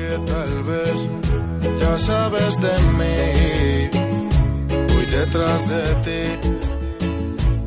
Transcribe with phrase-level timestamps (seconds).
[0.00, 0.96] que tal vez
[1.80, 3.16] ya sabes de mí.
[4.88, 6.22] Voy detrás de ti,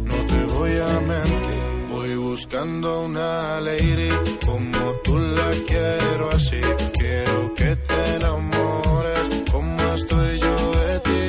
[0.09, 1.63] no te voy a mentir.
[1.91, 4.09] Voy buscando una lady
[4.45, 6.61] como tú la quiero así.
[6.99, 11.25] Quiero que te enamores como estoy yo de ti.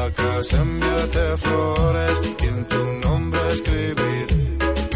[0.00, 4.26] A casa enviarte flores y en tu nombre escribir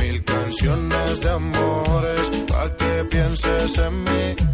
[0.01, 4.54] mil canciones de amores pa' que pienses en mí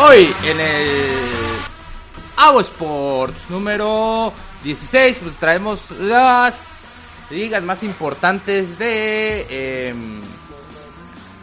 [0.00, 1.08] Hoy en el
[2.36, 4.32] Avo Sports número
[4.62, 6.78] 16, pues traemos las
[7.30, 10.20] ligas más importantes de em,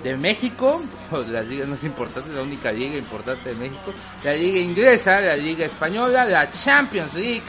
[0.05, 0.81] de México,
[1.31, 3.91] las ligas más importantes, la única liga importante de México,
[4.23, 7.43] la liga inglesa, la liga española, la Champions League.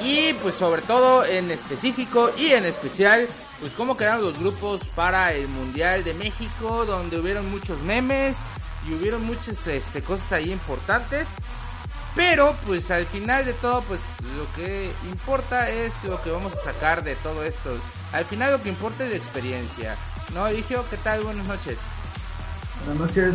[0.00, 3.24] Y pues sobre todo en específico y en especial
[3.60, 8.36] pues cómo quedaron los grupos para el Mundial de México, donde hubieron muchos memes
[8.88, 11.26] y hubieron muchas este, cosas ahí importantes.
[12.16, 14.00] Pero pues al final de todo pues
[14.36, 17.70] lo que importa es lo que vamos a sacar de todo esto.
[18.12, 19.96] Al final lo que importa es la experiencia.
[20.34, 20.84] ¿No, Eligio?
[20.90, 21.22] ¿Qué tal?
[21.22, 21.78] Buenas noches.
[22.84, 23.34] Buenas noches,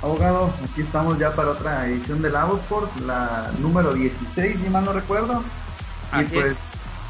[0.00, 0.52] abogado.
[0.64, 5.42] Aquí estamos ya para otra edición del Sport, la número 16, si mal no recuerdo.
[6.10, 6.56] Así y pues es.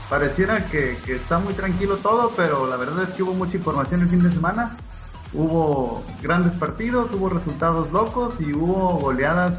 [0.09, 4.01] pareciera que, que está muy tranquilo todo, pero la verdad es que hubo mucha información
[4.01, 4.77] el fin de semana.
[5.35, 9.53] Hubo grandes partidos, hubo resultados locos y hubo goleadas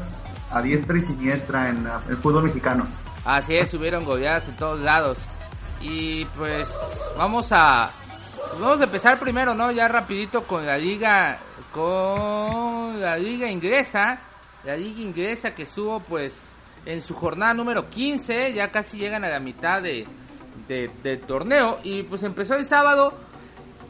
[0.50, 2.86] a diestra y siniestra en el fútbol mexicano.
[3.24, 5.18] Así es, hubieron goleadas en todos lados.
[5.80, 6.68] Y pues
[7.18, 7.90] vamos a
[8.60, 9.70] vamos a empezar primero, ¿no?
[9.70, 11.38] Ya rapidito con la liga
[11.72, 14.18] con la liga inglesa,
[14.64, 16.52] la liga inglesa que estuvo pues
[16.86, 20.06] en su jornada número 15, ya casi llegan a la mitad de,
[20.68, 23.12] de- del torneo y pues empezó el sábado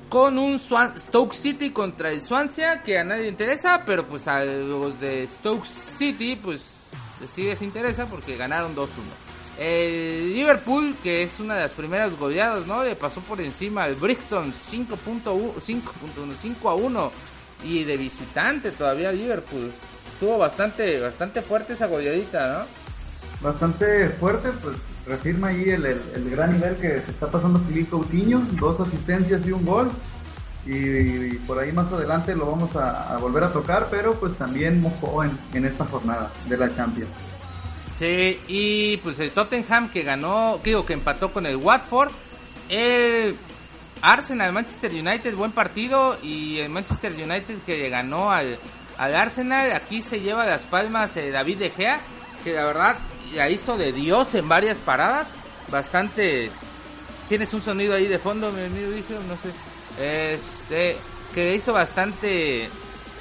[0.08, 5.00] con un Stoke City contra el Swansea que a nadie interesa, pero pues a los
[5.00, 6.88] de Stoke City pues
[7.34, 8.88] sí les interesa porque ganaron 2-1.
[9.58, 12.84] El Liverpool, que es una de las primeras goleadas, ¿no?
[12.84, 15.82] Le pasó por encima al Brixton 5.1 5.1
[16.40, 17.12] 5 a 1
[17.64, 19.72] y de visitante todavía Liverpool.
[20.12, 23.48] Estuvo bastante bastante fuerte esa goleadita, ¿no?
[23.48, 28.40] Bastante fuerte, pues reafirma ahí el, el- gran nivel que se está pasando Filipe Coutinho,
[28.52, 29.90] dos asistencias y un gol.
[30.66, 35.22] Y, por ahí más adelante lo vamos a, volver a tocar, pero pues también mojó
[35.22, 37.10] en, en esta jornada de la Champions.
[37.98, 42.10] Sí, y pues el Tottenham que ganó, digo que empató con el Watford.
[44.02, 46.16] Arsenal, Manchester United, buen partido.
[46.22, 48.58] Y el Manchester United que ganó al,
[48.98, 49.72] al Arsenal.
[49.72, 52.00] Aquí se lleva las palmas eh, David De Gea,
[52.44, 52.96] que la verdad
[53.34, 55.28] la hizo de Dios en varias paradas.
[55.70, 56.50] Bastante.
[57.28, 58.90] Tienes un sonido ahí de fondo, mi amigo
[59.28, 60.34] no sé.
[60.34, 60.96] Este,
[61.34, 62.68] que hizo bastante.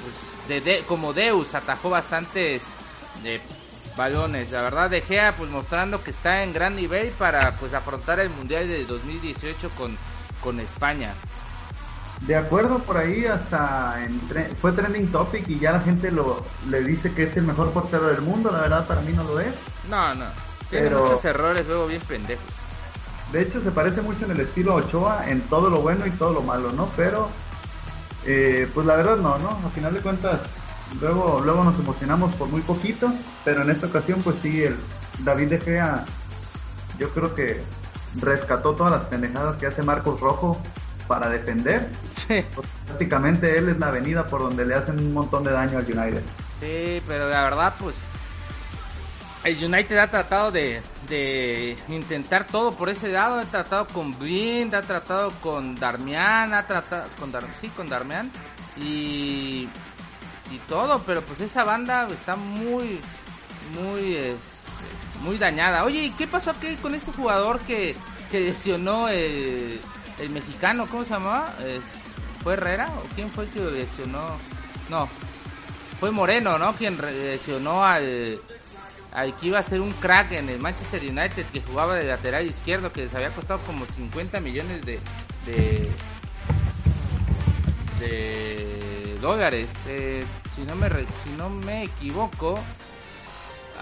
[0.02, 2.62] pues, de, de- como Deus, atajó bastantes
[3.22, 3.40] de
[3.96, 4.50] balones.
[4.52, 8.30] La verdad, De Gea pues mostrando que está en gran nivel para pues afrontar el
[8.30, 9.96] Mundial de 2018 con,
[10.42, 11.14] con España.
[12.22, 16.42] De acuerdo, por ahí hasta en tre- fue trending topic y ya la gente lo
[16.68, 19.38] le dice que es el mejor portero del mundo, la verdad para mí no lo
[19.40, 19.54] es.
[19.88, 20.24] No, no.
[20.70, 22.44] Tiene Pero- muchos errores luego bien pendejos.
[23.32, 26.32] De hecho, se parece mucho en el estilo Ochoa, en todo lo bueno y todo
[26.32, 26.88] lo malo, ¿no?
[26.96, 27.28] Pero,
[28.24, 29.50] eh, pues la verdad no, ¿no?
[29.64, 30.40] A final de cuentas,
[31.00, 33.12] luego, luego nos emocionamos por muy poquito,
[33.44, 34.76] pero en esta ocasión, pues sí, el
[35.20, 36.04] David De Gea,
[36.98, 37.62] yo creo que
[38.20, 40.60] rescató todas las pendejadas que hace Marcos Rojo
[41.06, 41.88] para defender.
[42.26, 42.44] Pues,
[42.86, 46.22] prácticamente él es la avenida por donde le hacen un montón de daño al United.
[46.60, 47.96] Sí, pero la verdad, pues.
[49.44, 53.38] El United ha tratado de, de intentar todo por ese lado.
[53.38, 58.30] Ha tratado con Blind, ha tratado con Darmian, ha tratado con Dar sí, con Darmian
[58.76, 59.68] y
[60.50, 63.00] y todo, pero pues esa banda está muy
[63.74, 65.84] muy este, muy dañada.
[65.84, 67.96] Oye, ¿y qué pasó aquí con este jugador que,
[68.30, 69.80] que lesionó el,
[70.18, 70.86] el mexicano?
[70.90, 71.54] ¿Cómo se llamaba?
[71.60, 71.80] Eh,
[72.42, 74.36] ¿Fue Herrera o quién fue el que lesionó?
[74.88, 75.08] No,
[75.98, 76.74] fue Moreno, ¿no?
[76.74, 78.38] Quien lesionó al,
[79.16, 82.92] aquí iba a ser un crack en el Manchester United que jugaba de lateral izquierdo,
[82.92, 85.00] que les había costado como 50 millones de,
[85.46, 85.90] de,
[87.98, 89.70] de dólares.
[89.86, 90.24] Eh,
[90.54, 92.58] si, no me, si no me equivoco.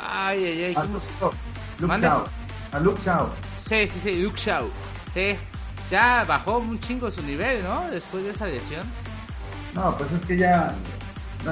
[0.00, 0.74] Ay, ay, ay.
[0.74, 1.00] ¿cómo
[1.80, 2.24] Luke Shaw.
[2.72, 3.28] A Luke Shaw.
[3.68, 4.68] Sí, sí, sí, Luke Shaw.
[5.12, 5.36] Sí,
[5.90, 7.90] ya bajó un chingo su nivel, ¿no?
[7.90, 8.86] Después de esa lesión.
[9.74, 10.74] No, pues es que ya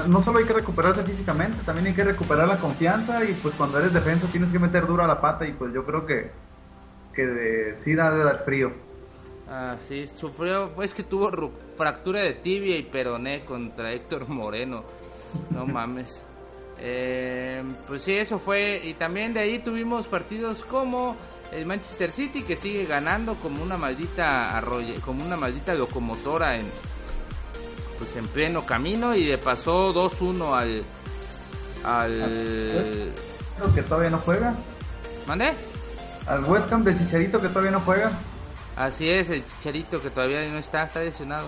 [0.07, 3.79] no solo hay que recuperarse físicamente, también hay que recuperar la confianza y pues cuando
[3.79, 6.31] eres defensa tienes que meter duro a la pata y pues yo creo que,
[7.13, 8.71] que de, sí da de dar frío.
[9.49, 14.83] Ah, sí, sufrió, pues que tuvo fractura de tibia y peroné contra Héctor Moreno,
[15.51, 16.23] no mames.
[16.85, 21.15] Eh, pues sí, eso fue, y también de ahí tuvimos partidos como
[21.53, 26.65] el Manchester City que sigue ganando como una maldita arroyo, como una maldita locomotora en,
[27.97, 30.83] pues en pleno camino y le pasó 2-1 al
[31.85, 33.13] al
[33.73, 34.53] que todavía no juega.
[35.25, 35.53] ¿Mande?
[36.27, 38.11] Al West Ham de Chicharito que todavía no juega.
[38.75, 41.47] Así es, el Chicharito que todavía no está, está lesionado.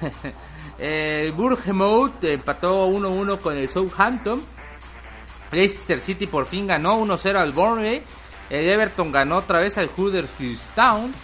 [0.78, 4.53] el Bournemouth empató 1-1 con el Southampton.
[5.54, 8.02] Leicester City por fin ganó 1-0 al Burnley.
[8.50, 11.14] El Everton ganó otra vez al Huddersfield Town.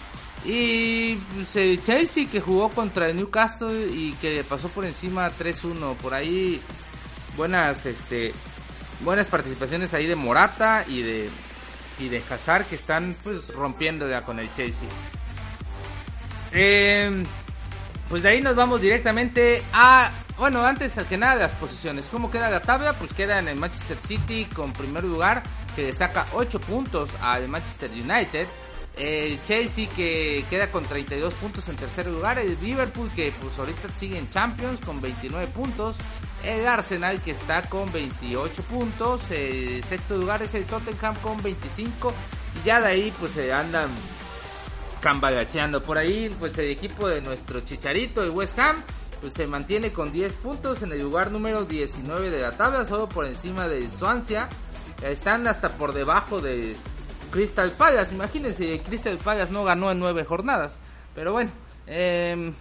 [0.43, 5.95] Y pues, el Chelsea que jugó contra el Newcastle y que pasó por encima 3-1.
[5.97, 6.59] Por ahí
[7.37, 8.33] buenas este
[9.01, 11.29] buenas participaciones ahí de Morata y de
[11.99, 14.87] y de Hazard que están pues rompiendo ya con el Chelsea.
[16.51, 17.23] Em,
[18.09, 20.11] pues de ahí nos vamos directamente a
[20.41, 22.05] bueno, antes que nada las posiciones.
[22.09, 22.93] ¿Cómo queda la tabla?
[22.93, 25.43] Pues queda en el Manchester City con primer lugar
[25.75, 28.47] que destaca 8 puntos al Manchester United.
[28.97, 32.39] El Chelsea que queda con 32 puntos en tercer lugar.
[32.39, 35.95] El Liverpool que pues ahorita sigue en Champions con 29 puntos.
[36.43, 39.29] El Arsenal que está con 28 puntos.
[39.29, 42.11] El sexto lugar es el Tottenham con 25.
[42.59, 43.91] Y ya de ahí pues se andan
[45.01, 45.83] cambalacheando.
[45.83, 48.83] Por ahí pues el equipo de nuestro Chicharito, el West Ham,
[49.21, 52.85] pues se mantiene con 10 puntos en el lugar número 19 de la tabla.
[52.85, 54.49] Solo por encima del Swansea.
[55.03, 56.75] Están hasta por debajo de
[57.29, 58.15] Crystal Palace.
[58.15, 60.79] Imagínense, Crystal Palace no ganó en nueve jornadas.
[61.13, 61.51] Pero bueno,
[61.87, 62.51] eh,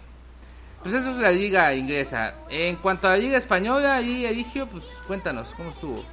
[0.83, 2.35] pues eso es la liga inglesa.
[2.49, 6.05] En cuanto a la liga española y Eligio, pues cuéntanos, ¿cómo estuvo?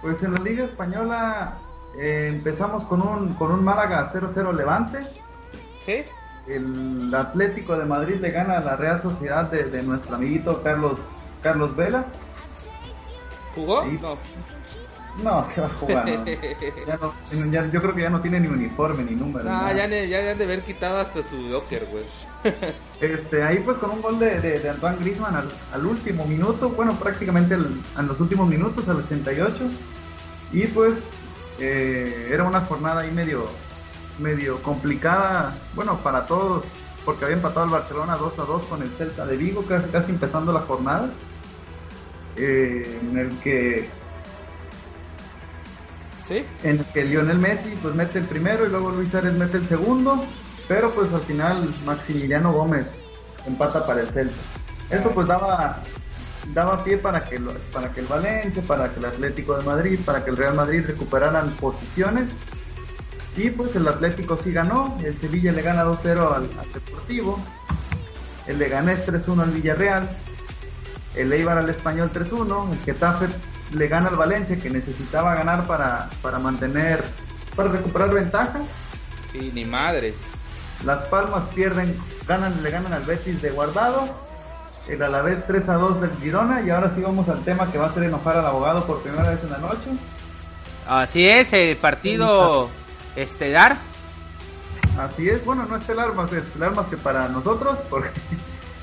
[0.00, 1.58] Pues en la liga española
[1.98, 4.98] eh, empezamos con un, con un Málaga 0-0 Levante.
[5.84, 6.04] ¿Sí?
[6.48, 10.98] El Atlético de Madrid le gana a la Real Sociedad de, nuestro amiguito Carlos
[11.42, 12.06] Carlos Vela.
[13.54, 13.84] ¿Jugó?
[13.84, 14.16] No.
[15.22, 16.06] No, que va a jugar.
[17.50, 19.48] Ya yo creo que ya no tiene ni uniforme ni número.
[19.50, 22.04] Ah, ya, ya, han de haber quitado hasta su locker, güey.
[23.00, 25.34] este, ahí pues con un gol de, de, Antoine Griezmann
[25.72, 29.56] al, último minuto, bueno, prácticamente en los últimos minutos, al 88.
[30.52, 30.94] Y pues
[31.58, 33.46] eh, era una jornada ahí medio,
[34.18, 36.64] medio complicada, bueno, para todos,
[37.04, 40.12] porque había empatado el Barcelona 2 a 2 con el Celta de Vigo, casi, casi
[40.12, 41.10] empezando la jornada.
[42.36, 43.90] Eh, en el que
[46.62, 49.68] en el que Lionel Messi pues mete el primero y luego Luis Suárez mete el
[49.68, 50.22] segundo,
[50.68, 52.86] pero pues al final Maximiliano Gómez
[53.46, 54.36] empata para el Celta.
[54.90, 55.82] Eso pues daba
[56.54, 57.40] daba pie para que
[57.72, 60.84] para que el Valencia, para que el Atlético de Madrid, para que el Real Madrid
[60.86, 62.24] recuperaran posiciones.
[63.36, 67.38] Y pues el Atlético sí ganó, el Sevilla le gana 2-0 al, Deportivo,
[68.46, 70.08] el Leganés 3-1 al Villarreal,
[71.14, 73.26] el Eibar al Español 3-1, el Getafe
[73.72, 77.04] le gana al Valencia que necesitaba ganar para, para mantener,
[77.54, 78.60] para recuperar ventaja.
[79.34, 80.14] Y ni madres.
[80.84, 84.08] Las Palmas pierden, ganan, le ganan al Betis de guardado.
[84.88, 86.62] El Alavés 3 a 2 del Girona.
[86.62, 89.28] Y ahora sí vamos al tema que va a hacer enojar al abogado por primera
[89.30, 89.90] vez en la noche.
[90.86, 92.70] Así es, el partido
[93.22, 93.76] estelar.
[94.98, 98.10] Así es, bueno, no estelar más estelar más que para nosotros, porque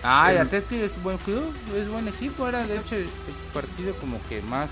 [0.08, 3.08] Ah, el Atlético es buen club, es buen equipo, era de hecho el
[3.52, 4.70] partido como que más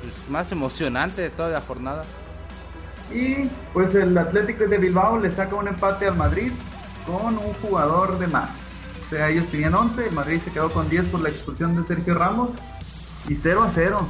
[0.00, 2.02] pues, más emocionante de toda la jornada.
[3.12, 6.50] Y pues el Atlético de Bilbao le saca un empate al Madrid
[7.06, 8.48] con un jugador de más.
[9.06, 11.86] O sea, ellos tenían 11, el Madrid se quedó con 10 por la expulsión de
[11.86, 12.50] Sergio Ramos
[13.28, 14.08] y 0 a 0.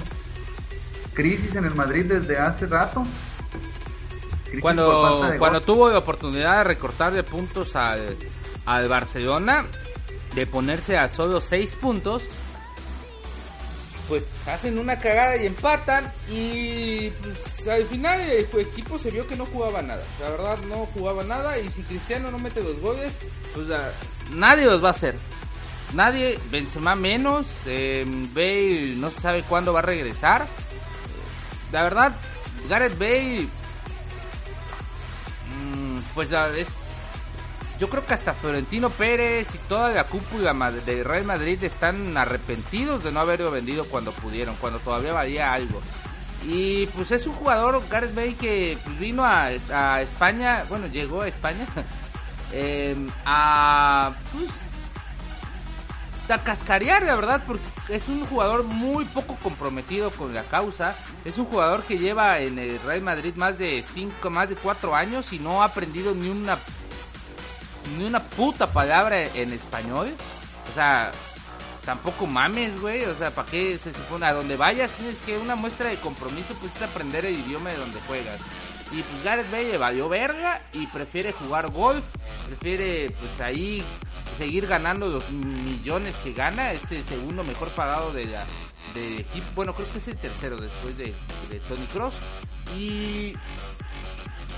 [1.14, 3.04] Crisis en el Madrid desde hace rato.
[4.60, 8.16] Cuando cuando tuvo la oportunidad de recortar de puntos al,
[8.66, 9.66] al Barcelona,
[10.34, 12.24] de ponerse a solo 6 puntos,
[14.08, 19.36] pues hacen una cagada y empatan y pues, al final el equipo se vio que
[19.36, 20.04] no jugaba nada.
[20.20, 23.12] La verdad no jugaba nada y si Cristiano no mete los goles,
[23.54, 23.66] pues
[24.34, 25.14] nadie los va a hacer.
[25.94, 28.04] Nadie, Benzema menos, eh,
[28.34, 30.46] Bale no se sabe cuándo va a regresar.
[31.70, 32.12] La verdad,
[32.68, 33.46] Gareth Bale,
[36.14, 36.68] pues es,
[37.78, 43.04] yo creo que hasta Florentino Pérez y toda la cúpula de Real Madrid están arrepentidos
[43.04, 45.80] de no haberlo vendido cuando pudieron, cuando todavía valía algo.
[46.44, 51.28] Y pues es un jugador, Gareth Bale, que vino a, a España, bueno, llegó a
[51.28, 51.66] España
[52.52, 54.71] eh, a pues
[56.32, 60.94] a cascarear, la verdad, porque es un jugador muy poco comprometido con la causa.
[61.24, 64.94] Es un jugador que lleva en el Real Madrid más de 5, más de 4
[64.94, 66.58] años y no ha aprendido ni una
[67.96, 70.14] ni una puta palabra en español.
[70.70, 71.12] O sea,
[71.84, 73.04] tampoco mames, güey.
[73.04, 74.26] O sea, ¿para qué se supone?
[74.26, 77.78] A donde vayas tienes que una muestra de compromiso, pues es aprender el idioma de
[77.78, 78.40] donde juegas.
[78.92, 82.04] Y pues Gareth Bale valió verga y prefiere jugar golf,
[82.46, 83.82] prefiere pues ahí
[84.36, 88.44] seguir ganando los millones que gana, es el segundo mejor pagado de la
[88.94, 91.14] de equipo, bueno creo que es el tercero después de,
[91.50, 92.14] de Tony Cross
[92.76, 93.32] y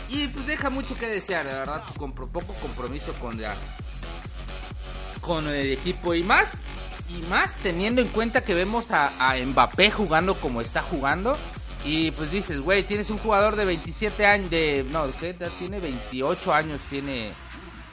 [0.08, 3.54] y pues deja mucho que desear, la verdad, con poco compromiso con la
[5.20, 6.14] con el equipo.
[6.14, 6.52] Y más
[7.08, 11.36] y más teniendo en cuenta que vemos a, a Mbappé jugando como está jugando
[11.84, 15.34] y pues dices, güey, tienes un jugador de 27 años, de, no, ¿qué?
[15.58, 17.34] tiene 28 años, tiene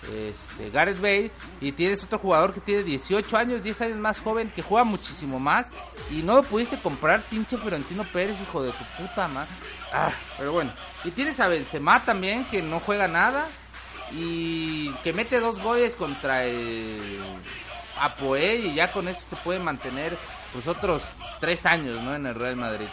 [0.03, 4.51] este, Gareth Bale, y tienes otro jugador que tiene 18 años, 10 años más joven,
[4.55, 5.67] que juega muchísimo más,
[6.09, 9.51] y no lo pudiste comprar, pinche Florentino Pérez, hijo de tu puta madre.
[9.93, 10.71] Ah, pero bueno.
[11.03, 13.47] Y tienes a Benzema también, que no juega nada,
[14.13, 17.19] y que mete dos goles contra el
[17.99, 20.17] Apoel, y ya con eso se puede mantener,
[20.53, 21.01] pues otros
[21.41, 22.15] 3 años, ¿no?
[22.15, 22.87] En el Real Madrid.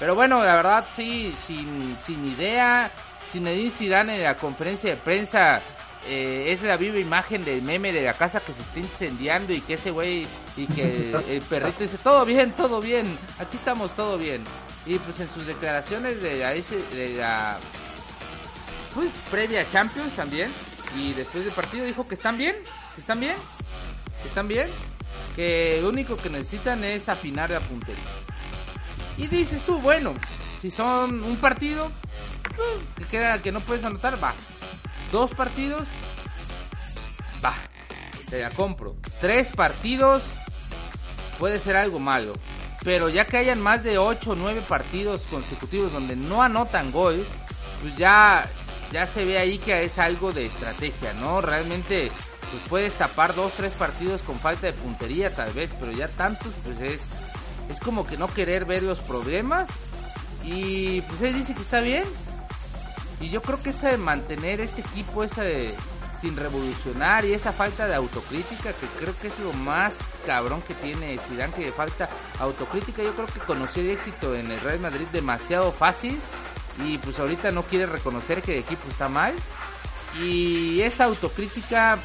[0.00, 2.90] Pero bueno, la verdad sí, sin, sin idea,
[3.30, 5.60] Zinedine Zidane en la conferencia de prensa
[6.08, 9.60] eh, es la viva imagen del meme de la casa que se está incendiando y
[9.60, 10.26] que ese güey
[10.56, 13.06] y que el perrito dice todo bien, todo bien,
[13.38, 14.42] aquí estamos todo bien.
[14.86, 17.58] Y pues en sus declaraciones de la, de la
[18.94, 20.50] pues previa Champions también
[20.96, 22.56] y después del partido dijo que están bien,
[22.94, 23.36] que están bien,
[24.22, 24.68] que están bien,
[25.36, 28.02] que lo único que necesitan es afinar la puntería.
[29.20, 30.14] Y dices tú, bueno,
[30.62, 31.92] si son un partido,
[32.96, 34.32] que queda que no puedes anotar, va.
[35.12, 35.82] Dos partidos,
[37.44, 37.54] va.
[38.30, 38.96] Te la compro.
[39.20, 40.22] Tres partidos,
[41.38, 42.32] puede ser algo malo.
[42.82, 47.22] Pero ya que hayan más de 8 o 9 partidos consecutivos donde no anotan gol,
[47.82, 48.48] pues ya,
[48.90, 51.42] ya se ve ahí que es algo de estrategia, ¿no?
[51.42, 52.10] Realmente
[52.50, 56.54] pues puedes tapar dos, tres partidos con falta de puntería tal vez, pero ya tantos
[56.64, 57.02] pues es
[57.70, 59.68] es como que no querer ver los problemas.
[60.44, 62.04] Y pues él dice que está bien.
[63.20, 65.74] Y yo creo que esa de mantener este equipo, esa de
[66.20, 69.94] sin revolucionar y esa falta de autocrítica que creo que es lo más
[70.26, 72.10] cabrón que tiene Zidane que falta
[72.40, 73.02] autocrítica.
[73.02, 76.18] Yo creo que conoció el éxito en el Real Madrid demasiado fácil.
[76.84, 79.34] Y pues ahorita no quiere reconocer que el equipo está mal.
[80.20, 81.98] Y esa autocrítica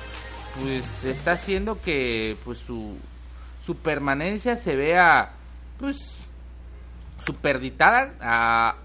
[0.61, 2.97] pues está haciendo que pues su
[3.65, 5.31] su permanencia se vea
[5.79, 5.97] pues
[7.19, 8.75] superditada a,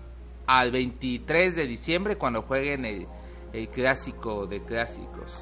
[0.46, 3.06] al 23 de diciembre cuando jueguen el,
[3.52, 5.32] el clásico de clásicos.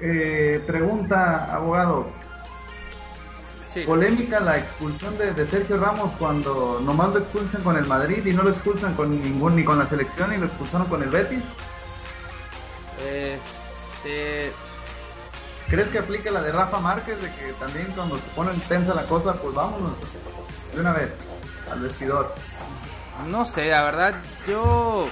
[0.00, 2.06] Eh, pregunta, abogado.
[3.86, 8.32] Polémica la expulsión de, de, Sergio Ramos cuando nomás lo expulsan con el Madrid y
[8.32, 11.42] no lo expulsan con ningún ni con la selección y lo expulsaron con el Betis.
[13.04, 14.52] Este,
[15.68, 19.04] ¿Crees que aplique la de Rafa Márquez de que también cuando se pone tensa la
[19.04, 19.92] cosa, pues vámonos
[20.74, 21.12] de una vez
[21.70, 22.34] al vestidor?
[23.28, 24.14] No sé, la verdad,
[24.46, 25.08] yo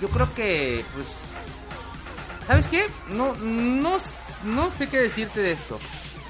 [0.00, 1.06] yo creo que pues
[2.46, 2.86] ¿Sabes qué?
[3.08, 3.98] No no
[4.44, 5.80] no sé qué decirte de esto.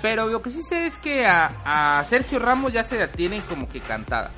[0.00, 3.42] Pero lo que sí sé es que a, a Sergio Ramos ya se la tienen
[3.42, 4.30] como que cantada.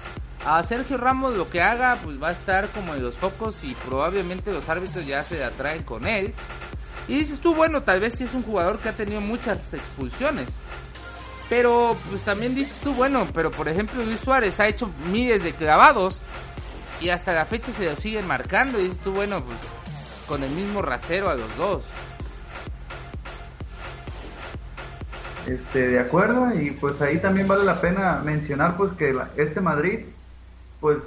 [0.44, 3.74] A Sergio Ramos lo que haga pues va a estar como en los focos y
[3.74, 6.34] probablemente los árbitros ya se atraen con él.
[7.08, 10.46] Y dices tú, bueno, tal vez sí es un jugador que ha tenido muchas expulsiones.
[11.48, 15.52] Pero pues también dices tú, bueno, pero por ejemplo Luis Suárez ha hecho miles de
[15.54, 16.20] clavados
[17.00, 18.78] y hasta la fecha se lo siguen marcando.
[18.78, 19.56] Y dices tú, bueno, pues
[20.28, 21.82] con el mismo rasero a los dos.
[25.46, 30.00] Este, de acuerdo, y pues ahí también vale la pena mencionar pues que este Madrid
[30.78, 30.98] pues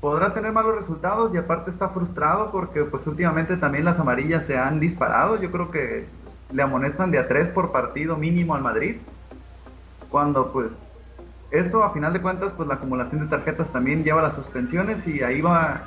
[0.00, 4.58] podrá tener malos resultados y aparte está frustrado porque pues últimamente también las amarillas se
[4.58, 5.40] han disparado.
[5.40, 6.06] Yo creo que
[6.52, 8.96] le amonestan de a tres por partido mínimo al Madrid.
[10.10, 10.68] Cuando pues
[11.50, 15.22] esto a final de cuentas pues la acumulación de tarjetas también lleva las suspensiones y
[15.22, 15.82] ahí va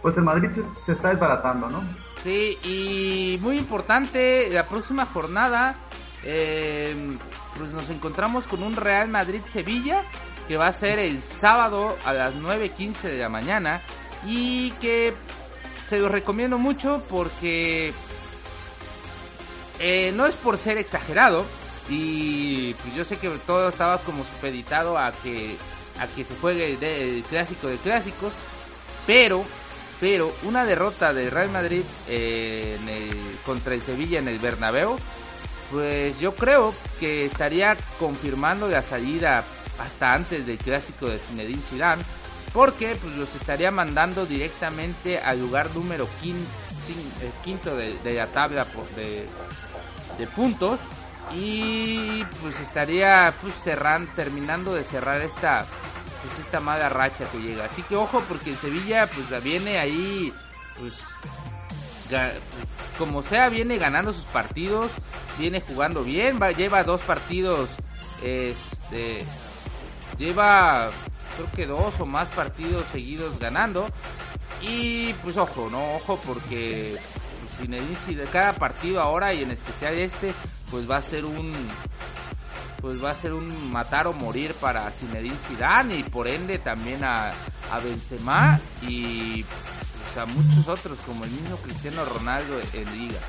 [0.00, 0.50] pues el Madrid
[0.84, 1.80] se, está desbaratando, ¿no?
[2.24, 5.76] Sí, y muy importante, la próxima jornada
[6.24, 7.16] eh,
[7.56, 10.02] pues nos encontramos con un Real Madrid-Sevilla
[10.52, 13.80] que va a ser el sábado a las 9.15 de la mañana
[14.26, 15.14] y que
[15.88, 17.94] se los recomiendo mucho porque
[19.78, 21.46] eh, no es por ser exagerado
[21.88, 25.56] y pues yo sé que todo estaba como supeditado a que
[25.98, 28.34] a que se juegue el, clásico de clásicos,
[29.06, 29.46] pero
[30.00, 32.76] pero una derrota del Real Madrid eh,
[33.46, 34.98] contra el Sevilla en el Bernabéu,
[35.70, 39.42] pues yo creo que estaría confirmando la salida
[39.78, 42.02] hasta antes del clásico de Zinedine Zidane,
[42.52, 49.26] porque pues los estaría mandando directamente al lugar número eh, quinto, de, la tabla de,
[50.18, 50.78] de puntos
[51.30, 55.64] y pues estaría pues cerrando, terminando de cerrar esta
[56.22, 57.64] pues esta mala racha que llega.
[57.64, 60.32] Así que ojo porque el Sevilla pues viene ahí
[60.78, 60.92] pues
[62.98, 64.90] como sea viene ganando sus partidos,
[65.38, 67.70] viene jugando bien, va, lleva dos partidos
[68.22, 69.24] este
[70.18, 70.90] lleva
[71.36, 73.88] creo que dos o más partidos seguidos ganando
[74.60, 76.96] y pues ojo, no ojo porque
[77.62, 80.34] de cada partido ahora y en especial este
[80.70, 81.52] pues va a ser un
[82.80, 87.04] pues va a ser un matar o morir para Zinedine Zidane y por ende también
[87.04, 93.20] a, a Benzema y pues, a muchos otros como el mismo Cristiano Ronaldo en liga.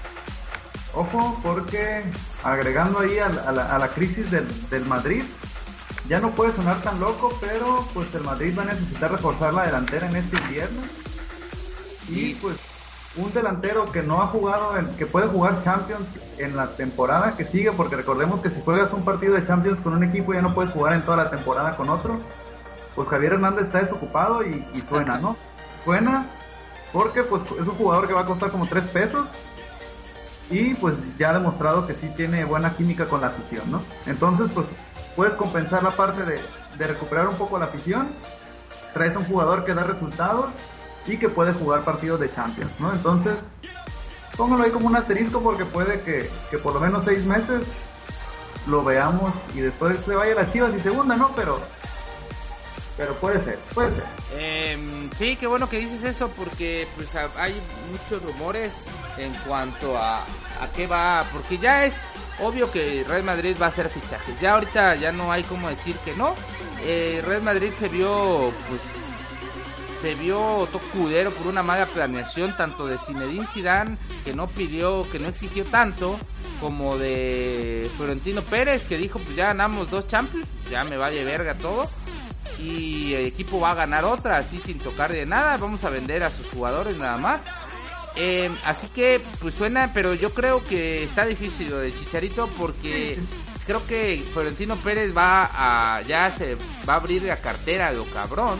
[0.96, 2.04] Ojo, porque
[2.44, 5.24] agregando ahí a, la, a la, crisis del, del, Madrid,
[6.14, 9.66] ya no puede sonar tan loco, pero pues el Madrid va a necesitar reforzar la
[9.66, 10.84] delantera en este invierno.
[12.08, 12.56] Y pues
[13.18, 16.06] un delantero que no ha jugado, que puede jugar Champions
[16.38, 19.94] en la temporada que sigue, porque recordemos que si juegas un partido de Champions con
[19.94, 22.20] un equipo ya no puedes jugar en toda la temporada con otro,
[22.94, 25.36] pues Javier Hernández está desocupado y, suena, ¿no?
[25.84, 26.28] Suena
[26.92, 29.26] porque pues es un jugador que va a costar como 3 pesos
[30.52, 33.82] y pues ya ha demostrado que sí tiene buena química con la afición, ¿no?
[34.06, 34.68] Entonces pues
[35.16, 36.40] puedes compensar la parte de,
[36.78, 38.08] de recuperar un poco la afición,
[38.94, 40.48] traes a un jugador que da resultados
[41.06, 42.92] y que puede jugar partidos de Champions, ¿no?
[42.94, 43.36] Entonces,
[44.38, 47.62] póngalo ahí como un asterisco porque puede que, que por lo menos seis meses
[48.68, 51.32] lo veamos y después se vaya las Chivas y segunda, ¿no?
[51.36, 51.60] Pero
[52.96, 54.04] pero puede ser, puede ser.
[54.38, 57.60] Em, sí, qué bueno que dices eso porque pues hay
[57.92, 58.74] muchos rumores
[59.18, 61.96] en cuanto a, a qué va, porque ya es
[62.40, 64.40] obvio que Real Madrid va a hacer fichajes.
[64.40, 66.36] Ya ahorita ya no hay como decir que no.
[66.86, 68.82] Eh, Real Madrid se vio pues
[70.02, 75.18] se vio tocudero por una mala planeación tanto de Zinedine Zidane que no pidió, que
[75.18, 76.20] no exigió tanto,
[76.60, 81.54] como de Florentino Pérez que dijo pues ya ganamos dos Champions, ya me vaya verga
[81.58, 81.88] todo
[82.60, 86.24] y el equipo va a ganar otra así sin tocar de nada, vamos a vender
[86.24, 87.42] a sus jugadores nada más.
[88.16, 93.18] Eh, así que pues suena, pero yo creo que está difícil lo de Chicharito porque
[93.66, 96.56] creo que Florentino Pérez va a ya se
[96.88, 98.60] va a abrir la cartera lo cabrón.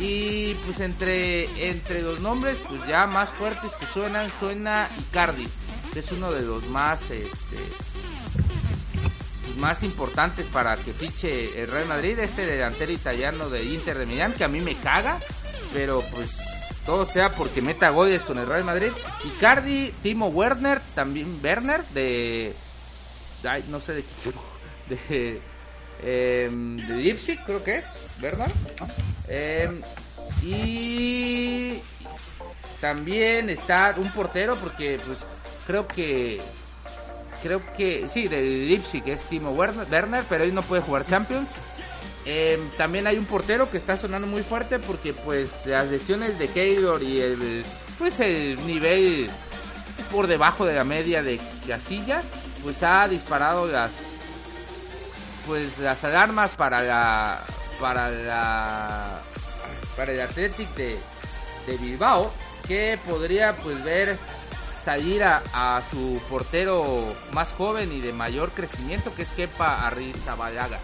[0.00, 5.48] Y pues entre, entre los nombres pues ya más fuertes que suenan, suena Icardi,
[5.92, 7.56] que es uno de los más este
[9.56, 14.32] más importantes para que fiche el Real Madrid, este delantero italiano de Inter de Milán,
[14.34, 15.18] que a mí me caga,
[15.72, 16.30] pero pues
[16.88, 18.92] todo sea porque meta goles con el Real Madrid.
[19.22, 22.54] Icardi, Timo Werner, también Werner de,
[23.68, 24.04] no sé de
[24.88, 25.42] qué de
[26.02, 27.84] Em, de Leipzig, creo que es,
[28.20, 28.50] ¿verdad?
[29.28, 29.82] Em,
[30.42, 31.80] y
[32.80, 35.18] también está un portero, porque pues
[35.66, 36.40] creo que
[37.42, 41.48] creo que sí, de Leipzig es Timo Werner, pero él no puede jugar Champions.
[42.30, 46.48] Em, también hay un portero que está sonando muy fuerte porque pues las lesiones de
[46.48, 47.64] Keylor y el
[47.98, 49.30] pues el nivel
[50.12, 52.20] por debajo de la media de Casilla
[52.62, 53.92] pues ha disparado las
[55.46, 57.46] pues las alarmas para la
[57.80, 59.20] para la
[59.96, 60.98] para el Athletic de,
[61.80, 62.30] Bilbao
[62.66, 64.18] que podría pues ver
[64.84, 70.78] salir a, su portero más joven y de mayor crecimiento que es Kepa Arrizabalaga.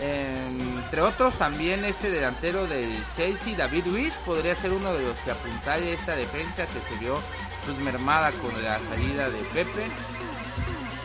[0.00, 5.30] Entre otros también este delantero del Chelsea David Luiz podría ser uno de los que
[5.30, 7.18] apuntaría esta defensa que se vio
[7.64, 9.84] pues mermada con la salida de Pepe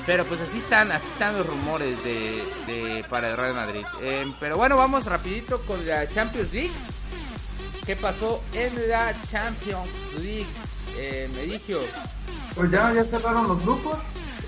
[0.06, 3.86] pero pues así están, así están los rumores de, para el Real Madrid.
[4.02, 6.72] Em, pero bueno, vamos rapidito con la Champions League.
[7.86, 10.48] ¿Qué pasó en la Champions League?
[11.36, 11.82] Me dijo.
[12.56, 13.98] Pues ya, ya cerraron los grupos.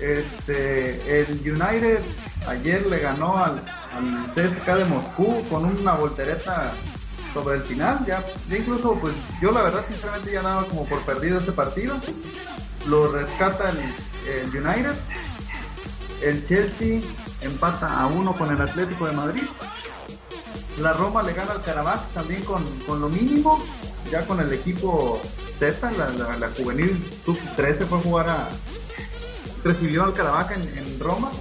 [0.00, 2.00] Este, el United
[2.48, 6.72] ayer le ganó al, al CSK de Moscú con una voltereta
[7.32, 8.04] sobre el final.
[8.06, 11.96] Ya, incluso, pues yo la verdad, sinceramente, ya daba como por perdido este partido.
[12.86, 14.94] Lo rescata el United
[16.24, 17.00] el Chelsea
[17.42, 19.42] empata a uno con el Atlético de Madrid.
[20.80, 23.62] La Roma le gana al Carabaj también con, con lo mínimo,
[24.10, 25.20] ya con el equipo
[25.58, 28.48] Z, la, la, juvenil sub-13 fue a jugar a...
[29.64, 31.32] recibió al Carabaj en, Roma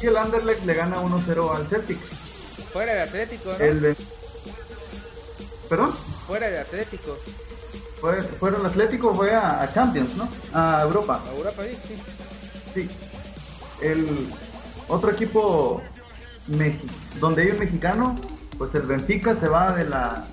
[0.00, 1.98] y el Anderlecht le gana 1-0 al Celtic.
[2.72, 3.94] Fuera de Atlético, ¿no?
[5.68, 5.92] ¿Perdón?
[6.26, 7.16] Fuera de Atlético.
[8.00, 10.28] Fue, fuera el Atlético, fue a, Champions, ¿no?
[10.52, 11.22] A Europa.
[11.26, 11.96] A Europa, sí.
[12.74, 12.90] Sí.
[13.80, 14.28] El
[14.88, 15.80] otro equipo
[17.20, 18.16] donde hay un mexicano,
[18.58, 20.26] pues el Benfica se va de la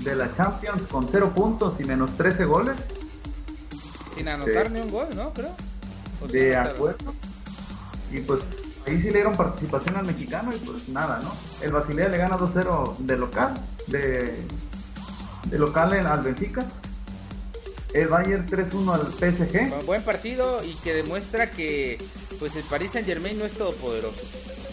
[0.00, 2.76] de la Champions con 0 puntos y menos 13 goles.
[4.16, 5.32] Sin anotar ni un gol, ¿no?
[5.32, 5.54] Creo.
[6.30, 7.14] De acuerdo.
[8.10, 8.40] Y pues
[8.86, 11.32] ahí sí le dieron participación al mexicano y pues nada, ¿no?
[11.62, 13.54] El Basilea le gana 2-0 de local,
[13.86, 14.34] de,
[15.46, 16.64] de local al Benfica.
[17.92, 19.86] El Bayern 3-1 al PSG.
[19.86, 21.98] buen partido y que demuestra que
[22.40, 24.20] pues el Paris Saint Germain no es todopoderoso.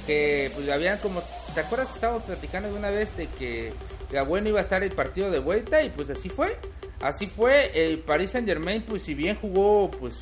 [0.07, 1.21] Que pues habían como,
[1.53, 3.73] ¿te acuerdas que estábamos platicando de una vez de que
[4.11, 6.57] la bueno iba a estar el partido de vuelta y pues así fue?
[6.99, 10.15] Así fue, el Paris Saint Germain pues si bien jugó pues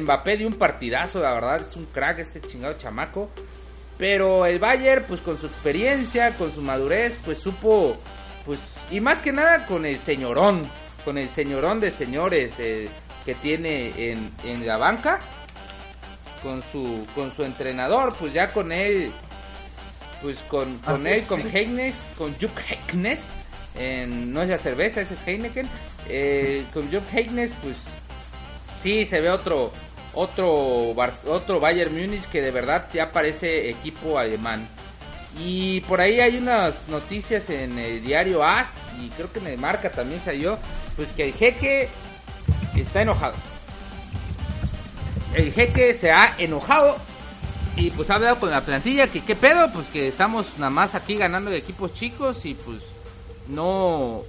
[0.00, 3.30] Mbappé de un partidazo, la verdad es un crack este chingado chamaco.
[3.98, 7.96] Pero el Bayern pues con su experiencia, con su madurez pues supo
[8.44, 8.58] pues
[8.90, 10.62] y más que nada con el señorón,
[11.04, 12.88] con el señorón de señores eh,
[13.24, 15.20] que tiene en, en la banca
[16.42, 19.12] con su con su entrenador, pues ya con él
[20.24, 22.56] pues con, con él, con Heines, con Jupp
[22.90, 23.20] Heines,
[24.08, 25.68] no es la cerveza, ese es Heineken,
[26.08, 27.76] eh, con Jupp Heines, pues
[28.82, 29.70] sí se ve otro
[30.14, 30.94] otro
[31.26, 34.66] otro Bayern Múnich que de verdad ya parece equipo alemán.
[35.38, 38.68] Y por ahí hay unas noticias en el diario AS
[39.02, 40.58] y creo que en el Marca también salió,
[40.96, 41.88] pues que el jeque
[42.76, 43.34] está enojado
[45.34, 46.96] el jeque se ha enojado
[47.76, 50.94] y pues ha hablado con la plantilla que qué pedo, pues que estamos nada más
[50.94, 52.78] aquí ganando de equipos chicos y pues
[53.48, 54.22] no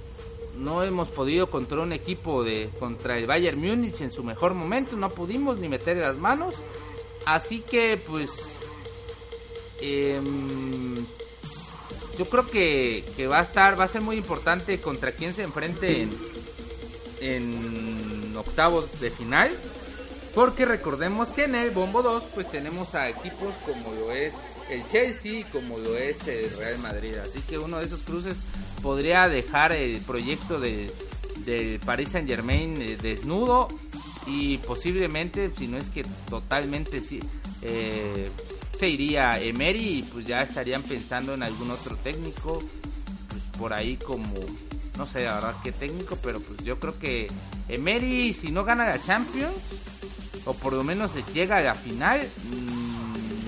[0.56, 4.96] no hemos podido contra un equipo de contra el Bayern Múnich en su mejor momento,
[4.96, 6.54] no pudimos ni meter las manos.
[7.24, 8.30] Así que pues
[9.80, 11.04] em,
[12.18, 15.42] yo creo que, que, va a estar va a ser muy importante contra quien se
[15.42, 16.10] enfrente en,
[17.20, 19.50] en octavos de final
[20.34, 24.34] porque recordemos que en el Bombo 2 pues tenemos a equipos como lo es
[24.70, 27.16] el Chelsea, como lo es el Real Madrid.
[27.16, 28.36] Así que uno de esos cruces
[28.82, 30.92] podría dejar el proyecto de,
[31.44, 33.68] de Paris Saint Germain eh, desnudo
[34.26, 37.20] y posiblemente, si no es que totalmente sí,
[37.62, 38.30] eh,
[38.76, 42.62] se iría Emery y pues ya estarían pensando en algún otro técnico,
[43.28, 44.34] pues por ahí como,
[44.98, 47.28] no sé la verdad qué técnico, pero pues yo creo que
[47.68, 49.54] Emery si no gana la Champions
[50.44, 52.85] o por lo menos llega a la final, mm,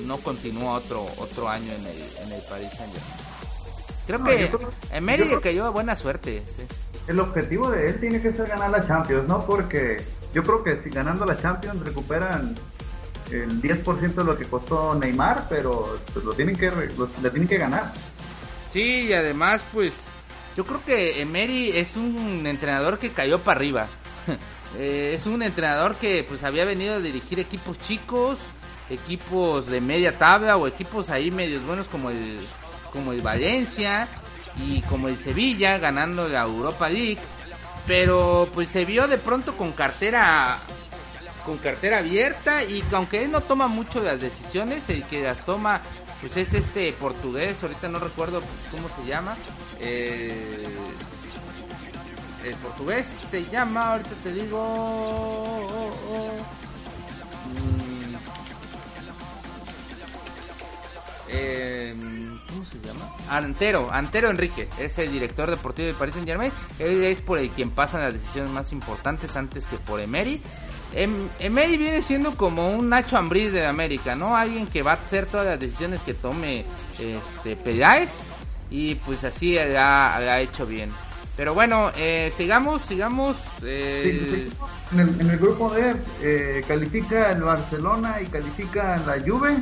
[0.09, 2.93] no continúa otro otro año en el, en el Paris Saint
[4.07, 4.51] Creo que
[4.91, 6.43] en Mérida que yo buena suerte.
[7.07, 9.45] El objetivo de él tiene que ser ganar la Champions, ¿no?
[9.45, 12.55] Porque yo creo que si ganando la Champions recuperan
[13.31, 17.59] el 10% de lo que costó Neymar, pero pues, lo tienen que le tienen que
[17.59, 17.93] ganar.
[18.73, 20.05] Sí, y además pues
[20.57, 23.87] yo creo que Emery es un entrenador que cayó para arriba.
[24.77, 28.39] Eh, es un entrenador que pues había venido a dirigir equipos chicos,
[28.91, 32.39] equipos de media tabla o equipos ahí medios buenos como el
[32.93, 34.09] como el Valencia
[34.65, 37.19] y como el Sevilla ganando la Europa League,
[37.87, 40.59] pero pues se vio de pronto con cartera
[41.45, 45.81] con cartera abierta y aunque él no toma mucho las decisiones, el que las toma
[46.21, 49.37] pues es este portugués, ahorita no recuerdo cómo se llama,
[49.79, 50.67] eh,
[52.45, 54.59] el portugués se llama, ahorita te digo.
[54.61, 56.68] Oh, oh, mm.
[61.31, 63.11] Em, ¿Cómo se llama?
[63.29, 66.53] Antero, Antero Enrique, es el director deportivo de Paris Saint Germain.
[66.79, 70.41] Él es por el quien pasan las decisiones más importantes antes que por Emery.
[70.95, 74.37] Em, Emery viene siendo como un Nacho Ambriz de América, ¿no?
[74.37, 76.65] Alguien que va a hacer todas las decisiones que tome
[76.99, 78.11] este, Peláez
[78.71, 80.91] y pues así la ha hecho bien.
[81.39, 83.37] Pero bueno, eh, sigamos, sigamos.
[83.63, 84.51] Eh...
[84.91, 89.59] En, el, grupo D eh, califica el Barcelona y califica la Juve.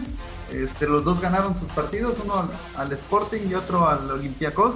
[0.52, 4.74] Este, los dos ganaron sus partidos, uno al, Sporting y otro al Olympiacos.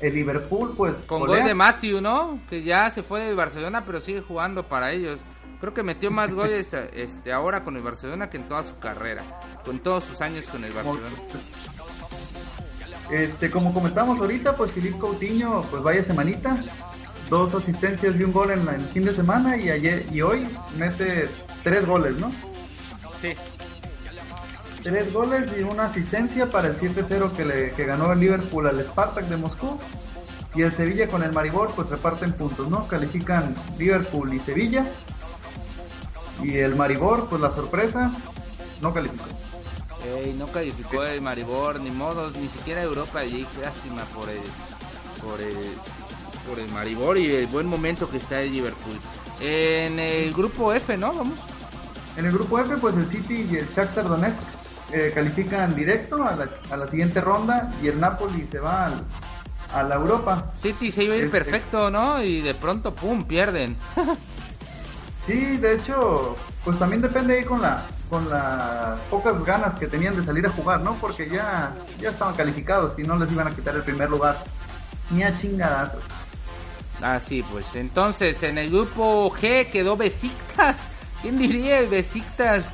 [0.00, 0.94] El Liverpool, pues.
[1.06, 2.38] Con gol de Matthew, ¿no?
[2.50, 5.20] Que ya se fue de Barcelona, pero sigue jugando para ellos.
[5.60, 9.24] Creo que metió más goles este, ahora con el Barcelona que en toda su carrera,
[9.64, 11.16] con todos sus años con el Barcelona.
[13.10, 16.62] Este, como comentamos ahorita, pues Filipe Coutinho, pues vaya semanita,
[17.28, 20.46] dos asistencias y un gol en, el fin de semana y ayer y hoy
[20.78, 21.28] mete
[21.62, 22.30] tres goles, ¿no?
[23.20, 23.34] Sí.
[24.84, 28.78] Tres goles y una asistencia para el 7-0 que, le, que ganó el Liverpool al
[28.78, 29.78] Spartak de Moscú.
[30.54, 32.86] Y el Sevilla con el Maribor pues reparten puntos, ¿no?
[32.86, 34.86] Califican Liverpool y Sevilla.
[36.42, 38.12] Y el Maribor, pues la sorpresa,
[38.82, 39.24] no calificó.
[40.04, 44.42] Ey, no calificó el Maribor, ni modos, ni siquiera Europa League, lástima por el,
[45.22, 45.56] por el,
[46.46, 49.00] por el Maribor y el buen momento que está el Liverpool.
[49.40, 51.14] En el grupo F, ¿no?
[51.14, 51.38] Vamos.
[52.16, 54.53] En el grupo F, pues el City y el Shakhtar Donetsk
[54.94, 59.04] eh, califican directo a la, a la siguiente ronda y el Napoli se va al,
[59.74, 60.52] a la Europa.
[60.62, 62.22] City se iba a ir Este- perfecto, ¿no?
[62.22, 63.76] Y de pronto, pum, pierden.
[65.26, 70.14] Sí, de hecho, pues también depende ahí con la con las pocas ganas que tenían
[70.14, 70.92] de salir a jugar, ¿no?
[70.96, 74.36] Porque ya ya estaban calificados y no les iban a quitar el primer lugar.
[75.10, 75.92] Ni a chingadas.
[77.02, 80.76] Ah, sí, pues entonces en el grupo G quedó Besiktas.
[81.22, 82.66] ¿Quién diría el Besiktas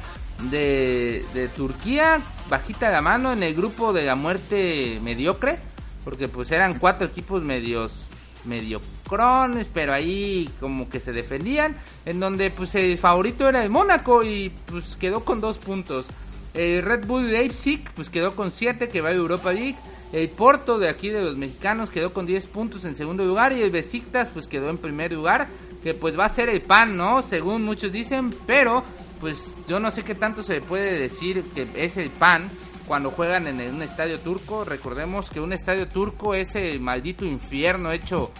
[0.50, 2.20] de, de Turquía?
[2.48, 5.58] Bajita la mano en el grupo de la muerte mediocre.
[6.04, 8.06] Porque pues eran cuatro equipos medios
[8.44, 11.76] mediocrones, pero ahí como que se defendían.
[12.06, 16.06] En donde pues el favorito era el Mónaco y pues quedó con dos puntos.
[16.54, 19.76] El Red Bull Leipzig pues quedó con siete que va a Europa League.
[20.12, 23.62] El Porto de aquí de los mexicanos quedó con 10 puntos en segundo lugar y
[23.62, 25.46] el Besiktas pues quedó en primer lugar,
[25.84, 27.22] que pues va a ser el pan, ¿no?
[27.22, 28.82] Según muchos dicen, pero
[29.20, 32.48] pues yo no sé qué tanto se puede decir que es el pan
[32.86, 34.64] cuando juegan en un estadio turco.
[34.64, 38.32] Recordemos que un estadio turco es el maldito infierno hecho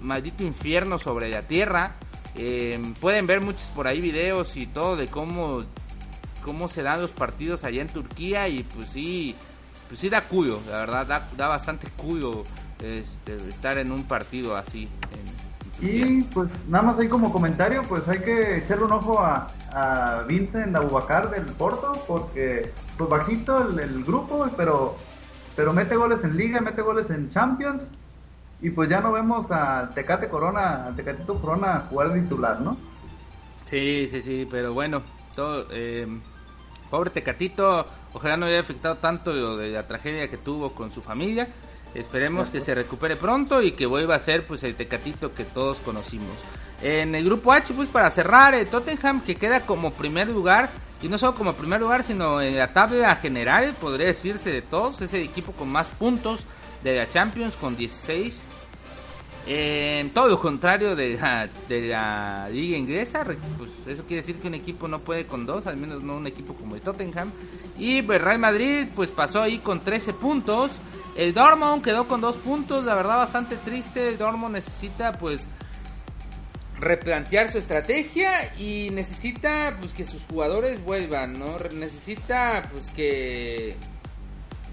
[0.00, 1.94] maldito infierno sobre la tierra.
[2.34, 5.64] Eh, pueden ver muchos por ahí videos y todo de cómo
[6.44, 9.34] cómo se dan los partidos allá en Turquía y pues sí
[9.88, 12.44] pues sí da cuyo, la verdad, da, da bastante cuyo
[12.82, 14.88] este, estar en un partido así.
[15.80, 20.22] Y pues nada más ahí como comentario, pues hay que echarle un ojo a, a
[20.22, 24.96] Vincent Abubakar del Porto, porque pues bajito el, el grupo, pero
[25.56, 27.82] pero mete goles en Liga, mete goles en Champions,
[28.60, 32.76] y pues ya no vemos a Tecate Corona, a Tecatito Corona jugar titular, ¿no?
[33.64, 35.02] Sí, sí, sí, pero bueno,
[35.34, 36.06] todo, eh,
[36.90, 41.02] pobre Tecatito, ojalá no haya afectado tanto lo de la tragedia que tuvo con su
[41.02, 41.48] familia.
[41.94, 45.78] Esperemos que se recupere pronto y que vuelva a ser pues el Tecatito que todos
[45.78, 46.36] conocimos.
[46.82, 50.70] En el grupo H, pues para cerrar, el Tottenham que queda como primer lugar,
[51.02, 55.00] y no solo como primer lugar, sino en la tabla general, podría decirse de todos,
[55.00, 56.44] es el equipo con más puntos
[56.82, 58.44] de la Champions con 16.
[59.50, 64.88] Eh, todo lo contrario de la, liga inglesa, pues eso quiere decir que un equipo
[64.88, 67.30] no puede con dos, al menos no un equipo como el Tottenham.
[67.78, 70.72] Y pues Real Madrid pues pasó ahí con 13 puntos.
[71.16, 74.08] El Dortmund quedó con dos puntos, la verdad bastante triste.
[74.08, 75.40] El Dortmund necesita pues
[76.78, 81.58] replantear su estrategia y necesita pues que sus jugadores vuelvan, ¿no?
[81.74, 83.76] Necesita pues que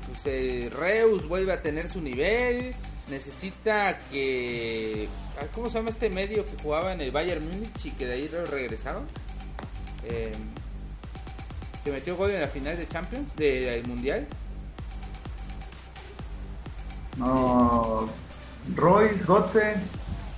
[0.07, 2.73] pues, eh, Reus vuelve a tener su nivel.
[3.09, 5.07] Necesita que.
[5.39, 8.13] ah, ¿Cómo se llama este medio que jugaba en el Bayern Múnich y que de
[8.13, 9.05] ahí regresaron?
[10.05, 10.33] Eh,
[11.83, 14.25] que metió gol en la final de Champions, del Mundial.
[17.17, 18.09] No,
[18.75, 19.75] Royce, Gotze,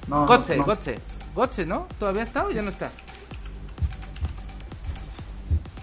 [0.07, 0.65] no, Gotze, no.
[0.65, 0.99] Gotze.
[1.37, 1.87] Gotze, ¿no?
[1.99, 2.89] ¿Todavía está o ya no está?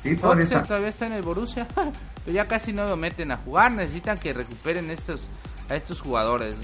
[0.03, 0.67] Sí, todavía Gotze está.
[0.67, 1.67] todavía está en el Borussia.
[2.25, 3.71] Pero ya casi no lo meten a jugar.
[3.71, 5.31] Necesitan que recuperen estos
[5.69, 6.57] a estos jugadores.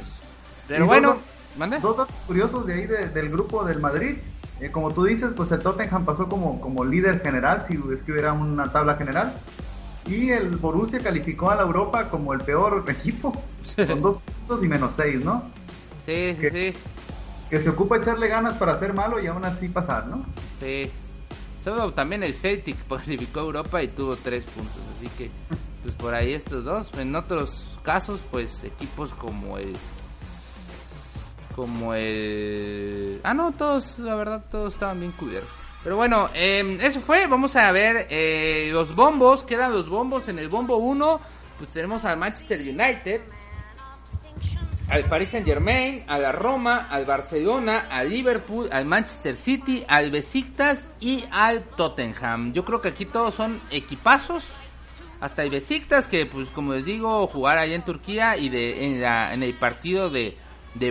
[0.66, 1.18] Pero Y bueno, dos-
[1.56, 1.78] ¿mande?
[1.78, 4.16] Dos datos curiosos de ahí de- del grupo del Madrid.
[4.60, 8.12] Eh, como tú dices, pues el Tottenham pasó como, como líder general, si es que
[8.12, 9.32] hubiera una tabla general.
[10.06, 13.32] Y el Borussia calificó a la Europa como el peor equipo,
[13.86, 15.44] con dos puntos y menos seis, ¿no?
[16.04, 16.74] Sí, sí, sí.
[17.50, 20.24] Que se ocupa echarle ganas para ser malo y aún así pasar, ¿no?
[20.60, 20.88] Sí.
[21.64, 24.80] Solo también el Celtic clasificó a Europa y tuvo tres puntos.
[24.96, 25.30] Así que,
[25.82, 26.90] pues por ahí estos dos.
[26.96, 29.74] En otros casos, pues equipos como el.
[31.56, 33.20] Como el.
[33.24, 35.50] Ah, no, todos, la verdad, todos estaban bien cubiertos.
[35.82, 37.26] Pero bueno, eh, eso fue.
[37.26, 39.42] Vamos a ver eh, los bombos.
[39.42, 41.20] Quedan los bombos en el bombo 1.
[41.58, 43.20] Pues tenemos al Manchester United
[44.90, 50.10] al Paris Saint Germain, a la Roma, al Barcelona, al Liverpool, al Manchester City, al
[50.10, 52.52] Besiktas y al Tottenham.
[52.52, 54.44] Yo creo que aquí todos son equipazos.
[55.20, 59.00] Hasta el Besiktas que pues como les digo jugar allá en Turquía y de en,
[59.00, 60.36] la, en el partido de,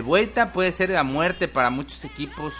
[0.02, 2.54] vuelta puede ser la muerte para muchos equipos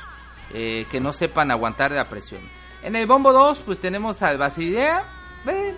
[0.53, 2.42] eh, que no sepan aguantar la presión.
[2.83, 5.05] En el bombo 2 pues tenemos al Basilea,
[5.46, 5.74] eh,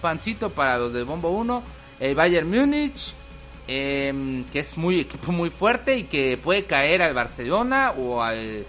[0.00, 1.62] pancito para los del bombo 1,
[2.00, 3.14] el Bayern Múnich,
[3.72, 8.66] eh, que es muy equipo muy fuerte y que puede caer al Barcelona o al,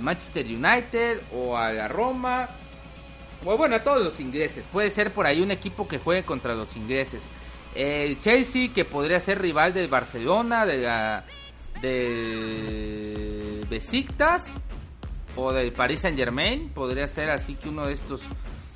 [0.00, 2.48] Manchester United o a la Roma
[3.44, 4.64] bueno, a todos los ingleses.
[4.70, 7.22] Puede ser por ahí un equipo que juegue contra los ingleses.
[7.74, 11.24] El Chelsea, que podría ser rival del Barcelona, de la
[11.80, 14.44] de Besiktas
[15.36, 16.68] o del Paris Saint Germain.
[16.70, 18.22] Podría ser así que uno de estos,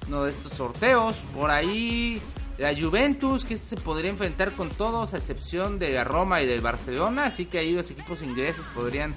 [0.07, 1.17] uno de estos sorteos.
[1.35, 2.23] Por ahí
[2.59, 6.61] la Juventus, que se podría enfrentar con todos, a excepción de la Roma y del
[6.61, 7.27] Barcelona.
[7.27, 9.15] Así que ahí los equipos ingleses podrían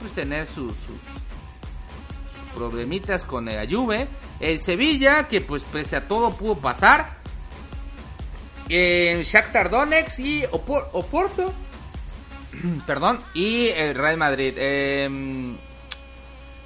[0.00, 0.74] pues, tener sus,
[2.54, 4.06] problemitas con la Juve.
[4.40, 7.18] El Sevilla, que pues pese a todo pudo pasar.
[8.68, 11.52] En Shakhtar Donetsk y Oporto.
[12.86, 13.22] Perdón.
[13.34, 14.54] Y el Real Madrid.
[14.56, 15.56] Em,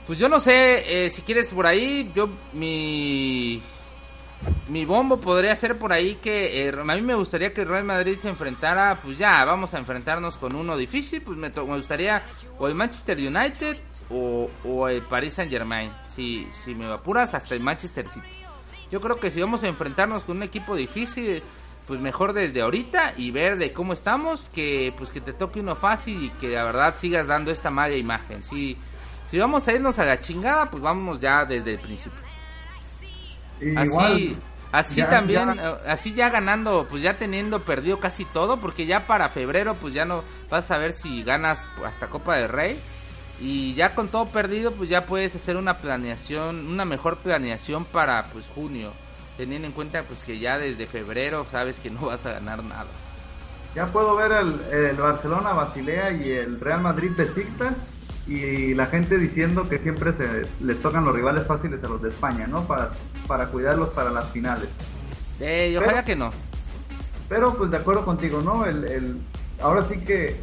[0.06, 3.62] pues yo no sé, eh, si quieres por ahí, yo mi
[4.68, 7.84] mi bombo podría ser por ahí que eh, a mí me gustaría que el Real
[7.84, 12.22] Madrid se enfrentara, pues ya, vamos a enfrentarnos con uno difícil, pues me, gustaría
[12.58, 13.76] o el Manchester United
[14.10, 18.26] o, el Paris Saint Germain, si, si me apuras hasta el Manchester City.
[18.90, 21.42] Yo creo que si vamos a enfrentarnos con un equipo difícil,
[21.86, 25.74] pues mejor desde ahorita y ver de cómo estamos, que pues que te toque uno
[25.74, 28.78] fácil y que la verdad sigas dando esta mala imagen, sí.
[29.30, 32.23] Si vamos a irnos a la chingada, pues vamos ya desde el principio.
[33.76, 34.36] Así,
[34.72, 39.28] así también, eh, así ya ganando, pues ya teniendo perdido casi todo, porque ya para
[39.28, 42.78] febrero, pues ya no vas a ver si ganas hasta Copa del Rey.
[43.40, 48.24] Y ya con todo perdido, pues ya puedes hacer una planeación, una mejor planeación para
[48.26, 48.92] pues junio,
[49.36, 52.86] teniendo en cuenta pues que ya desde febrero sabes que no vas a ganar nada.
[53.74, 57.74] Ya puedo ver el, el Barcelona Basilea y el Real Madrid Besiktas
[58.26, 62.08] y la gente diciendo que siempre se les tocan los rivales fáciles a los de
[62.08, 62.66] España, ¿no?
[62.66, 62.90] Para,
[63.26, 64.68] para cuidarlos para las finales.
[65.40, 66.30] Eh, ojalá que no.
[67.28, 68.64] Pero pues de acuerdo contigo, ¿no?
[68.64, 69.16] El, el,
[69.60, 70.36] ahora sí que,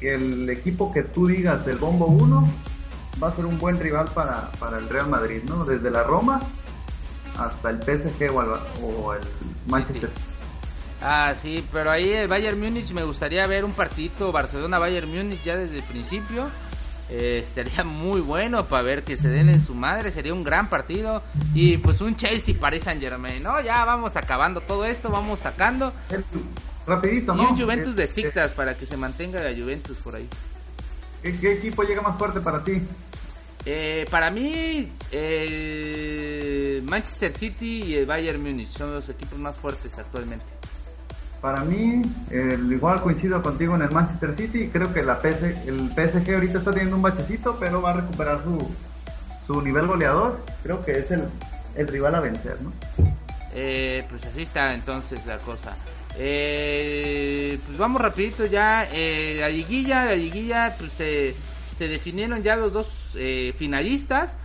[0.00, 2.48] el equipo que tú digas del Bombo 1
[3.22, 5.64] va a ser un buen rival para, para el Real Madrid, ¿no?
[5.64, 6.40] Desde la Roma
[7.38, 9.20] hasta el PSG o, el,
[9.66, 10.10] Manchester.
[11.00, 15.56] Ah, sí, pero ahí el Bayern Múnich me gustaría ver un partidito Barcelona-Bayern Múnich ya
[15.56, 16.48] desde el principio
[17.10, 20.68] eh, estaría muy bueno para ver que se den en su madre, sería un gran
[20.68, 21.22] partido.
[21.54, 23.60] Y pues un Chelsea Paris Saint Germain, ¿no?
[23.60, 25.92] Ya vamos acabando todo esto, vamos sacando.
[26.86, 27.42] Rapidito, ¿no?
[27.42, 30.28] Y un Juventus de Cictas para que se mantenga la Juventus por ahí.
[31.22, 32.82] ¿Qué, equipo llega más fuerte para ti?
[33.66, 34.90] Eh, para mí,
[36.84, 40.44] Manchester City y el Bayern Múnich son los equipos más fuertes actualmente.
[41.44, 42.00] Para mí,
[42.70, 44.70] igual coincido contigo en el Manchester City.
[44.72, 48.74] Creo que el PSG ahorita está teniendo un bachecito, pero va a recuperar su,
[49.46, 50.40] su nivel goleador.
[50.62, 51.24] Creo que es el,
[51.76, 52.72] el rival a vencer, ¿no?
[53.52, 55.76] Eh, pues así está entonces la cosa.
[56.18, 58.88] Eh, pues vamos rapidito ya.
[58.90, 61.34] Eh, la liguilla, la liguilla, pues se,
[61.76, 64.38] se definieron ya los dos eh, finalistas.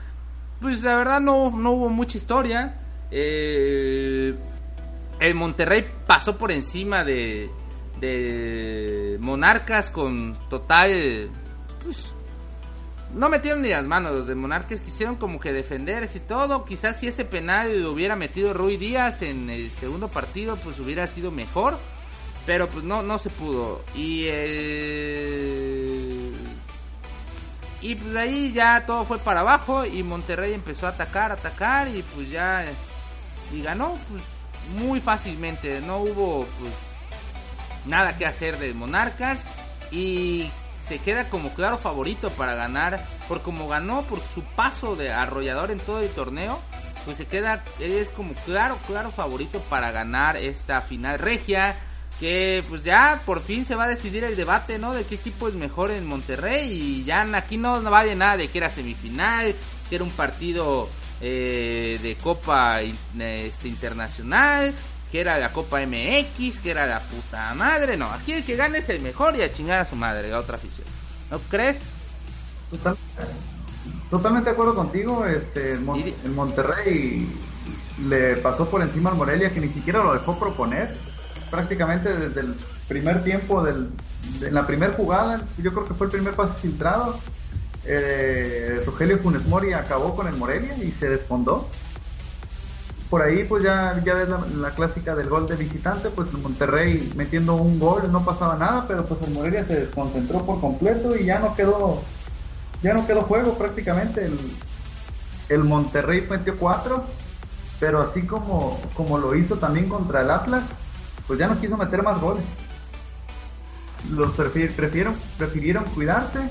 [0.59, 2.75] Pues la verdad no, no hubo mucha historia.
[3.09, 4.35] Eh,
[5.19, 7.49] el Monterrey pasó por encima de,
[9.19, 11.29] Monarcas con total...
[11.83, 12.13] Pues,
[13.13, 16.63] no metieron ni las manos los de Monarcas, quisieron como que defenderse y todo.
[16.63, 21.31] Quizás si ese penal hubiera metido Rui Díaz en el segundo partido, pues hubiera sido
[21.31, 21.79] mejor.
[22.45, 23.83] Pero pues no, no se pudo.
[23.95, 24.27] Y
[27.81, 32.03] Y pues ahí ya todo fue para abajo y Monterrey empezó a atacar, atacar y
[32.13, 32.63] pues ya...
[33.51, 34.21] Y ganó, pues
[34.69, 35.81] muy fácilmente.
[35.81, 36.73] No hubo pues,
[37.85, 39.39] nada que hacer de Monarcas
[39.91, 40.49] y
[40.87, 43.03] se queda como claro favorito para ganar.
[43.27, 46.59] Por como ganó, por su paso de arrollador en todo el torneo,
[47.05, 51.75] pues se queda, es como claro, claro favorito para ganar esta final regia.
[52.19, 54.93] Que pues ya por fin se va a decidir el debate, ¿no?
[54.93, 56.69] De qué equipo es mejor en Monterrey.
[56.69, 59.55] Y ya aquí no, no vale nada de que era semifinal,
[59.89, 60.89] que era un partido
[61.21, 64.73] eh, de Copa este, Internacional,
[65.11, 67.97] que era la Copa MX, que era la puta madre.
[67.97, 70.39] No, aquí el que gane es el mejor y a chingar a su madre, la
[70.39, 70.87] otra afición.
[71.29, 71.81] ¿No crees?
[74.09, 75.25] totalmente de acuerdo contigo.
[75.25, 77.27] Este, el, Monterrey
[78.07, 80.95] le pasó por encima al Morelia, que ni siquiera lo dejó proponer.
[81.49, 82.55] Prácticamente desde el
[82.87, 83.89] primer tiempo, del,
[84.41, 87.19] en la primera jugada, yo creo que fue el primer pase filtrado
[87.91, 91.67] eh, Rogelio Funes Mori acabó con el Morelia y se desfondó.
[93.09, 97.11] Por ahí pues ya, ya ves la, clásica del gol de visitante, pues el Monterrey
[97.15, 101.25] metiendo un gol no pasaba nada, pero pues el Morelia se desconcentró por completo y
[101.25, 101.99] ya no quedó,
[102.83, 104.25] ya no quedó juego prácticamente.
[104.25, 104.37] El,
[105.49, 107.03] el Monterrey metió cuatro,
[107.79, 110.63] pero así como, como lo hizo también contra el Atlas,
[111.25, 112.43] pues ya no quiso meter más goles.
[114.11, 116.41] Los prefirieron, prefirieron cuidarse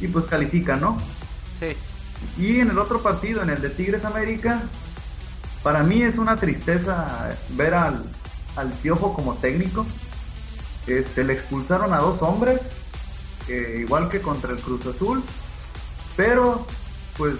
[0.00, 0.98] y pues califica, ¿no?
[1.58, 1.76] Sí.
[2.38, 4.62] Y en el otro partido, en el de Tigres América,
[5.62, 8.04] para mí es una tristeza ver al,
[8.56, 9.86] al Piojo como técnico.
[10.86, 12.60] Este, le expulsaron a dos hombres,
[13.78, 15.22] igual que contra el Cruz Azul,
[16.16, 16.66] pero
[17.16, 17.34] pues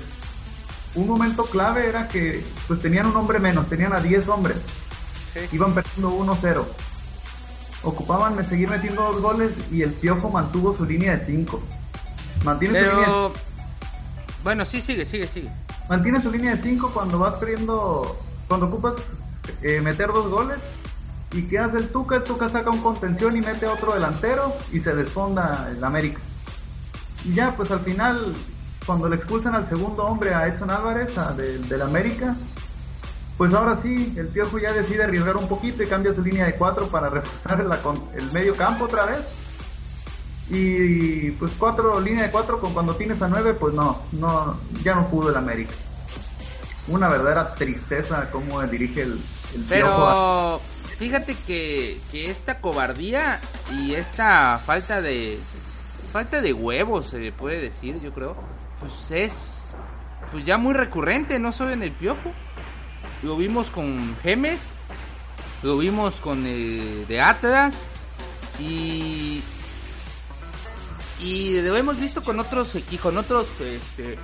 [0.94, 4.56] un momento clave era que pues tenían un hombre menos, tenían a 10 hombres,
[5.52, 6.64] iban perdiendo 1-0,
[7.82, 11.62] ocupaban de seguir metiendo dos goles y el Piojo mantuvo su línea de 5.
[12.44, 13.28] Mantiene su línea
[14.42, 15.50] Bueno, sí, sigue, sigue, sigue.
[15.88, 18.18] Mantiene su línea de 5 cuando vas perdiendo,
[18.48, 18.94] cuando ocupas
[19.62, 20.58] eh, meter dos goles
[21.32, 22.16] ¿Y qué hace el Tuca?
[22.16, 26.18] El Tuca saca un contención y mete otro delantero y se desfonda el América.
[27.24, 28.34] Y ya, pues al final,
[28.84, 32.34] cuando le expulsan al segundo hombre, a Edson Álvarez, a del, América,
[33.38, 36.56] pues ahora sí, el Piojo ya decide arriesgar un poquito y cambia su línea de
[36.56, 37.60] cuatro para reforzar
[38.16, 39.20] el medio campo otra vez.
[40.50, 44.94] Y pues cuatro, línea de cuatro con cuando tienes a nueve, pues no, no, ya
[44.96, 45.72] no pudo el América.
[46.88, 49.20] Una verdadera tristeza cómo dirige el,
[49.54, 50.60] el Pero
[50.98, 53.40] fíjate que, que esta cobardía
[53.72, 55.38] y esta falta de
[56.12, 58.36] falta de huevos se puede decir yo creo
[58.80, 59.74] pues es
[60.30, 62.32] pues ya muy recurrente no solo en el piojo
[63.22, 64.60] lo vimos con Gemes
[65.62, 67.74] lo vimos con el de Atlas
[68.58, 69.42] y
[71.20, 74.18] y lo hemos visto con otros con otros este,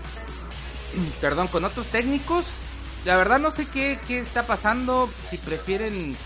[1.20, 2.46] perdón con otros técnicos
[3.04, 6.16] la verdad no sé qué, qué está pasando si prefieren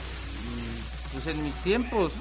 [1.12, 2.12] pues en mis tiempos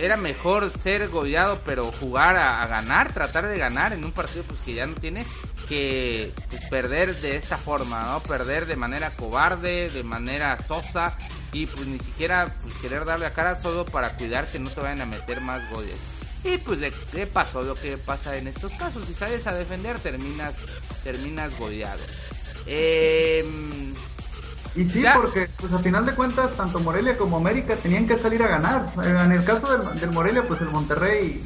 [0.00, 4.60] era mejor ser goleado pero jugar a, ganar, tratar de ganar en un partido pues
[4.60, 5.26] que ya no tiene
[5.68, 8.20] que pues, perder de esta forma, ¿no?
[8.20, 11.16] Perder de manera cobarde, de manera sosa
[11.52, 14.80] y pues ni siquiera pues, querer darle a cara solo para cuidar que no te
[14.80, 15.96] vayan a meter más goles.
[16.44, 19.98] Y pues de qué pasó lo que pasa en estos casos, si sales a defender
[19.98, 20.54] terminas
[21.04, 22.00] terminas goleado.
[22.66, 23.44] Eh,
[24.74, 28.42] y sí, porque pues a final de cuentas tanto Morelia como América tenían que salir
[28.42, 28.92] a ganar.
[29.04, 31.42] En el caso del, Morelia, pues el Monterrey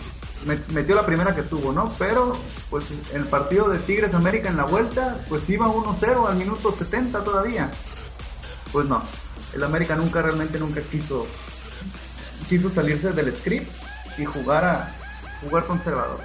[0.73, 1.93] metió la primera que tuvo, ¿no?
[1.99, 2.39] Pero
[2.71, 7.25] pues el partido de Tigres América en la vuelta, pues iba 1-0 al minuto 70
[7.25, 7.71] todavía.
[8.73, 9.03] Pues no,
[9.55, 11.27] el América nunca realmente nunca quiso
[12.49, 13.86] quiso salirse del script
[14.17, 14.89] y jugar a
[15.41, 16.21] jugar conservador.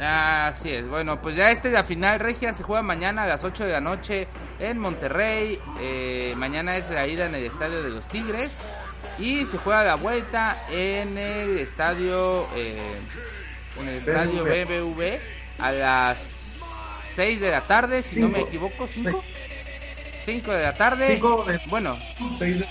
[0.00, 3.44] Así es, bueno, pues ya este de la final regia se juega mañana a las
[3.44, 4.26] 8 de la noche
[4.58, 5.60] en Monterrey.
[5.80, 8.52] Eh, mañana es la ida en el estadio de los Tigres.
[9.18, 12.80] Y se juega la vuelta en el estadio, eh,
[13.78, 15.18] en el estadio BBV
[15.58, 16.18] a las
[17.14, 19.22] 6 de la tarde, si no me equivoco, 5.
[20.24, 21.20] 5 de la tarde.
[21.68, 21.98] bueno,
[22.38, 22.64] 6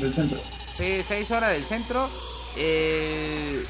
[0.00, 0.38] del centro.
[0.78, 2.08] 6 horas del centro.
[2.56, 3.64] Eh,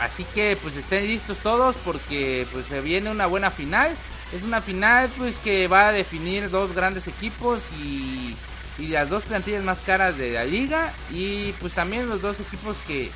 [0.00, 3.94] así que pues estén listos todos porque pues se viene una buena final.
[4.34, 8.36] Es una final pues que va a definir dos grandes equipos y,
[8.78, 13.10] las dos plantillas más caras de la liga y pues también los dos equipos que,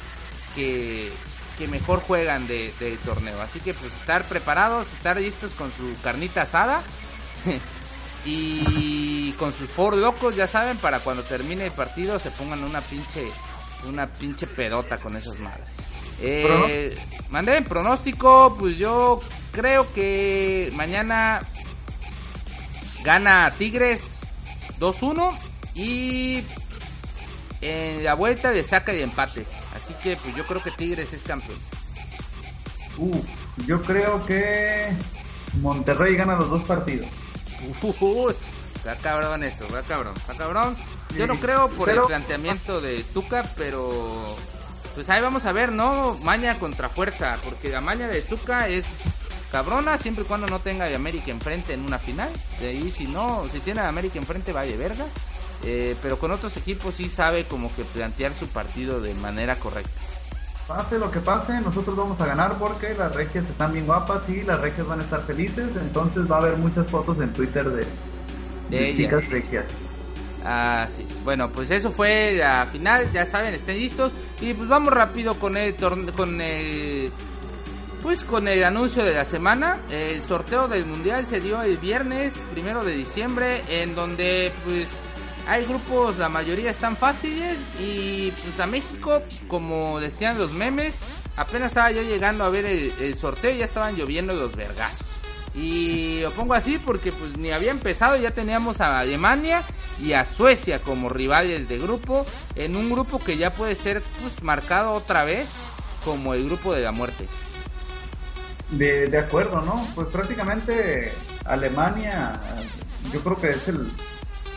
[0.54, 1.10] que,
[1.66, 3.40] mejor juegan del torneo.
[3.40, 6.82] Así que pues estar preparados, estar listos con su carnita asada
[8.24, 12.80] y con sus four locos, ya saben, para cuando termine el partido se pongan una
[12.80, 13.24] pinche,
[13.84, 15.68] una pinche pedota con esas madres.
[16.20, 16.96] Eh,
[17.30, 19.20] mandé en pronóstico, pues yo
[19.52, 21.40] creo que mañana
[23.02, 24.20] gana Tigres
[24.80, 25.32] 2-1
[25.74, 26.42] y
[27.60, 29.46] en la vuelta le saca el empate.
[29.74, 31.58] Así que pues yo creo que Tigres es campeón.
[33.66, 34.88] yo creo que
[35.60, 37.06] Monterrey gana los dos partidos.
[38.76, 40.76] está cabrón eso, está cabrón, está cabrón.
[41.14, 44.36] Yo no creo por el planteamiento de Tuca, pero
[44.94, 46.14] pues ahí vamos a ver, ¿no?
[46.22, 48.86] Maña contra fuerza, porque la maña de Tuca es
[49.52, 52.28] cabrona siempre y cuando no tenga de América enfrente en una final.
[52.60, 55.04] De ahí si no, si tiene a América enfrente vaya verga.
[55.64, 59.90] Eh, pero con otros equipos sí sabe como que plantear su partido de manera correcta.
[60.68, 64.42] Pase lo que pase, nosotros vamos a ganar porque las regias están bien guapas y
[64.42, 65.68] las regias van a estar felices.
[65.80, 67.86] Entonces va a haber muchas fotos en Twitter de,
[68.70, 69.64] de, chicas regias.
[70.48, 71.04] Ah, sí.
[71.24, 74.12] Bueno, pues eso fue la final, ya saben, estén listos.
[74.40, 77.10] Y pues vamos rápido con el con el
[78.00, 79.78] pues con el anuncio de la semana.
[79.90, 84.88] El sorteo del mundial se dio el viernes primero de diciembre, en donde pues
[85.48, 90.96] hay grupos, la mayoría están fáciles y pues a México, como decían los memes,
[91.36, 95.06] apenas estaba yo llegando a ver el, el sorteo y ya estaban lloviendo los vergazos.
[95.56, 99.62] Y lo pongo así porque pues ni había empezado, ya teníamos a Alemania
[100.02, 104.42] y a Suecia como rivales de grupo, en un grupo que ya puede ser pues
[104.42, 105.48] marcado otra vez
[106.04, 107.26] como el grupo de la muerte.
[108.70, 109.88] De, de acuerdo, ¿no?
[109.94, 111.12] Pues prácticamente
[111.46, 112.38] Alemania
[113.12, 113.88] yo creo que es el,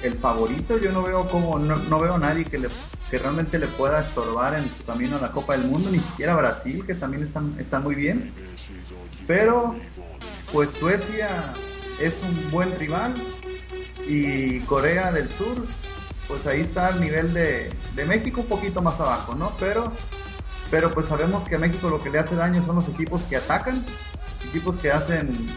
[0.03, 0.77] el favorito.
[0.77, 2.69] Yo no veo como no, veo a nadie que le
[3.09, 6.35] que realmente le pueda estorbar en su camino a la Copa del Mundo, ni siquiera
[6.35, 8.31] Brasil, que también están, están muy bien.
[9.25, 9.75] Pero
[10.51, 11.53] pues Suecia
[11.99, 13.13] es un buen rival
[14.07, 15.65] y Corea del Sur,
[16.27, 19.51] pues ahí está al nivel de, de México un poquito más abajo, ¿no?
[19.59, 19.91] Pero,
[20.71, 23.37] pero pues sabemos que a México lo que le hace daño son los equipos que
[23.37, 23.83] atacan,
[24.47, 25.49] equipos que hacen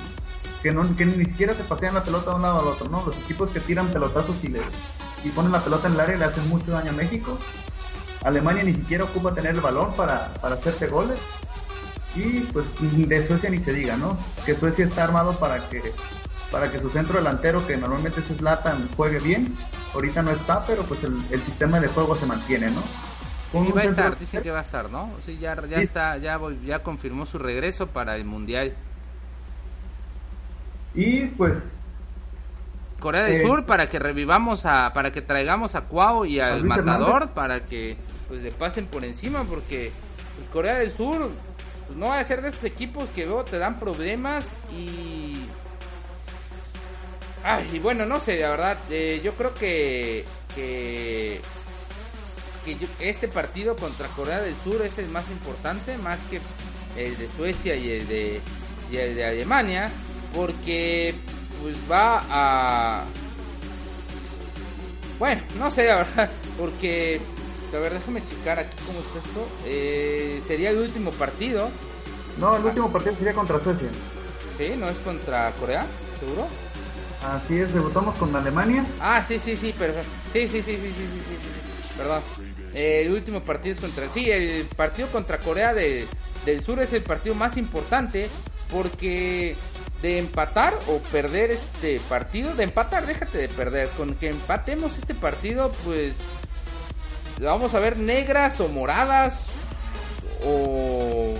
[0.62, 3.04] que, no, que ni siquiera se pasean la pelota de un lado al otro, ¿no?
[3.04, 4.60] Los equipos que tiran pelotazos y, le,
[5.24, 7.36] y ponen la pelota en el área le hacen mucho daño a México.
[8.22, 11.18] Alemania ni siquiera ocupa tener el balón para, para hacerte goles.
[12.14, 14.18] Y pues de Suecia ni se diga, ¿no?
[14.44, 15.80] Que Suecia está armado para que
[16.50, 19.54] para que su centro delantero, que normalmente es Zlatan, juegue bien.
[19.94, 22.82] Ahorita no está, pero pues el, sistema de juego se mantiene, ¿no?
[23.66, 25.10] Y va a estar, dice que va a estar, ¿no?
[25.24, 28.74] Sí, ya, ya está, ya, ya confirmó su regreso para el Mundial.
[30.94, 31.54] Y pues
[33.02, 36.64] Corea del eh, Sur para que revivamos a para que traigamos a Cuau y al
[36.64, 37.96] matador para que
[38.28, 39.90] pues le pasen por encima porque
[40.36, 41.30] pues, Corea del Sur
[41.86, 45.46] pues, no va a ser de esos equipos que luego te dan problemas y
[47.44, 50.24] ay y bueno no sé la verdad eh, yo creo que
[50.54, 51.40] que,
[53.00, 56.40] este partido contra Corea del Sur es el más importante más que
[56.96, 58.40] el de Suecia y el de
[58.90, 59.90] y el de Alemania
[60.34, 61.14] porque
[61.62, 63.04] pues va a...
[65.18, 67.20] Bueno, no sé la verdad, porque...
[67.74, 69.48] A ver, déjame checar aquí cómo está esto.
[69.66, 71.70] Eh, sería el último partido.
[72.38, 73.88] No, el último partido sería contra Suecia.
[74.58, 75.86] Sí, no es contra Corea,
[76.20, 76.46] seguro.
[77.24, 78.84] Así es, debutamos con Alemania.
[79.00, 79.94] Ah, sí, sí, sí, pero
[80.32, 81.96] sí, sí, sí, sí, sí, sí, sí, sí.
[81.96, 82.22] perdón.
[82.74, 86.06] Eh, el último partido es contra, sí, el partido contra Corea de,
[86.44, 88.28] del Sur es el partido más importante
[88.70, 89.54] porque
[90.00, 95.14] de empatar o perder este partido, de empatar, déjate de perder, con que empatemos este
[95.14, 96.14] partido, pues
[97.50, 99.46] vamos a ver negras o moradas
[100.44, 101.34] o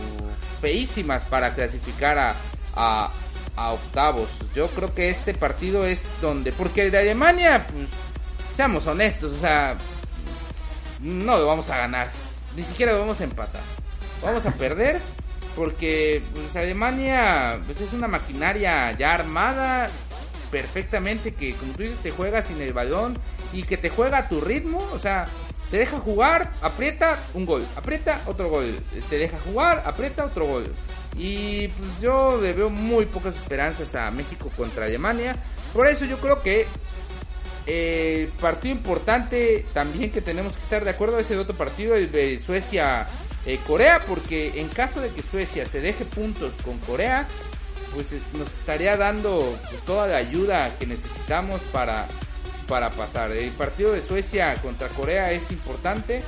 [0.61, 3.11] feísimas para clasificar a,
[3.57, 4.29] a, octavos.
[4.55, 7.87] Yo creo que este partido es donde, porque de Alemania, pues,
[8.57, 9.77] seamos honestos, o sea,
[11.01, 12.11] no lo vamos a ganar,
[12.57, 13.63] ni siquiera lo vamos a empatar,
[14.23, 15.01] vamos a perder
[15.57, 19.91] porque pues, Alemania pues, es una maquinaria ya armada
[20.51, 23.17] perfectamente que como tú dices te juega sin el balón
[23.53, 25.27] y que te juega a tu ritmo, o sea,
[25.73, 30.67] te deja jugar, aprieta un gol, aprieta otro gol, te deja jugar, aprieta otro gol.
[31.17, 35.35] Y pues yo le veo muy pocas esperanzas a México contra Alemania.
[35.73, 36.67] Por eso yo creo que
[37.65, 42.13] el partido importante también que tenemos que estar de acuerdo es el otro partido, el
[42.13, 43.07] de Suecia
[43.47, 43.59] eh,
[44.07, 47.27] porque en caso de que Suecia se deje puntos con Corea,
[47.95, 52.09] pues nos estaría dando pues, toda la ayuda que necesitamos para,
[52.69, 53.31] para pasar.
[53.33, 56.23] El partido de Suecia contra Corea es importante.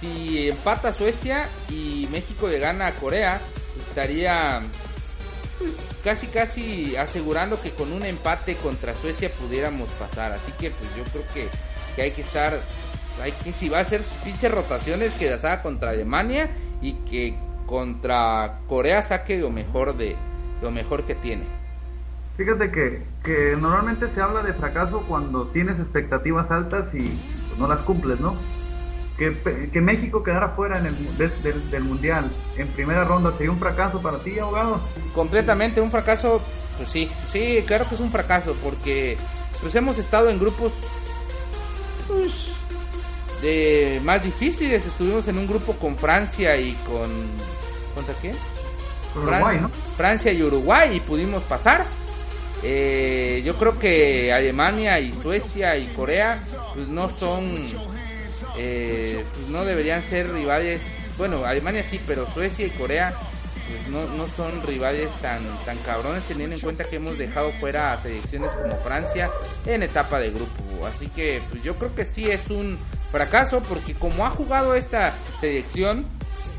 [0.00, 3.40] Si empata Suecia y México le gana a Corea,
[3.88, 4.60] estaría
[5.58, 5.72] pues,
[6.04, 10.32] casi casi asegurando que con un empate contra Suecia pudiéramos pasar.
[10.32, 12.60] Así que pues yo creo que, hay que estar
[13.22, 16.50] hay que si va a hacer pinches rotaciones que contra Alemania
[16.82, 17.34] y que
[17.64, 20.16] contra Corea saque lo mejor de
[20.60, 21.44] lo mejor que tiene.
[22.36, 27.08] Fíjate que, que normalmente se habla de fracaso cuando tienes expectativas altas y
[27.48, 28.36] pues, no las cumples, ¿no?
[29.16, 29.34] Que,
[29.72, 32.26] que México quedara fuera en el, del, del Mundial
[32.58, 34.78] en primera ronda sería un fracaso para ti, abogado.
[35.14, 36.42] Completamente un fracaso,
[36.76, 39.16] pues sí, sí, claro que es un fracaso porque
[39.62, 40.72] pues hemos estado en grupos
[42.06, 42.30] pues,
[43.40, 44.86] de más difíciles.
[44.86, 47.10] Estuvimos en un grupo con Francia y con.
[47.94, 48.36] ¿Contra quién?
[49.14, 49.70] Uruguay, ¿no?
[49.96, 51.86] Francia y Uruguay y pudimos pasar.
[52.62, 56.42] Eh, yo creo que Alemania y Suecia y Corea
[56.74, 57.66] pues no son.
[58.58, 60.82] Eh, pues no deberían ser rivales.
[61.18, 63.14] Bueno, Alemania sí, pero Suecia y Corea
[63.68, 67.92] pues no, no son rivales tan, tan cabrones teniendo en cuenta que hemos dejado fuera
[67.92, 69.30] a selecciones como Francia
[69.64, 70.86] en etapa de grupo.
[70.86, 72.78] Así que pues yo creo que sí es un
[73.10, 76.06] fracaso porque como ha jugado esta selección,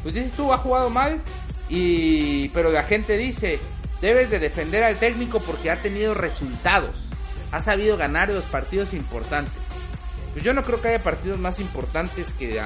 [0.04, 1.22] pues dices tú, ha jugado mal,
[1.70, 3.60] y pero la gente dice,
[4.02, 6.96] debes de defender al técnico porque ha tenido resultados,
[7.52, 9.54] ha sabido ganar los partidos importantes.
[10.34, 12.62] Pues yo no creo que haya partidos más importantes que,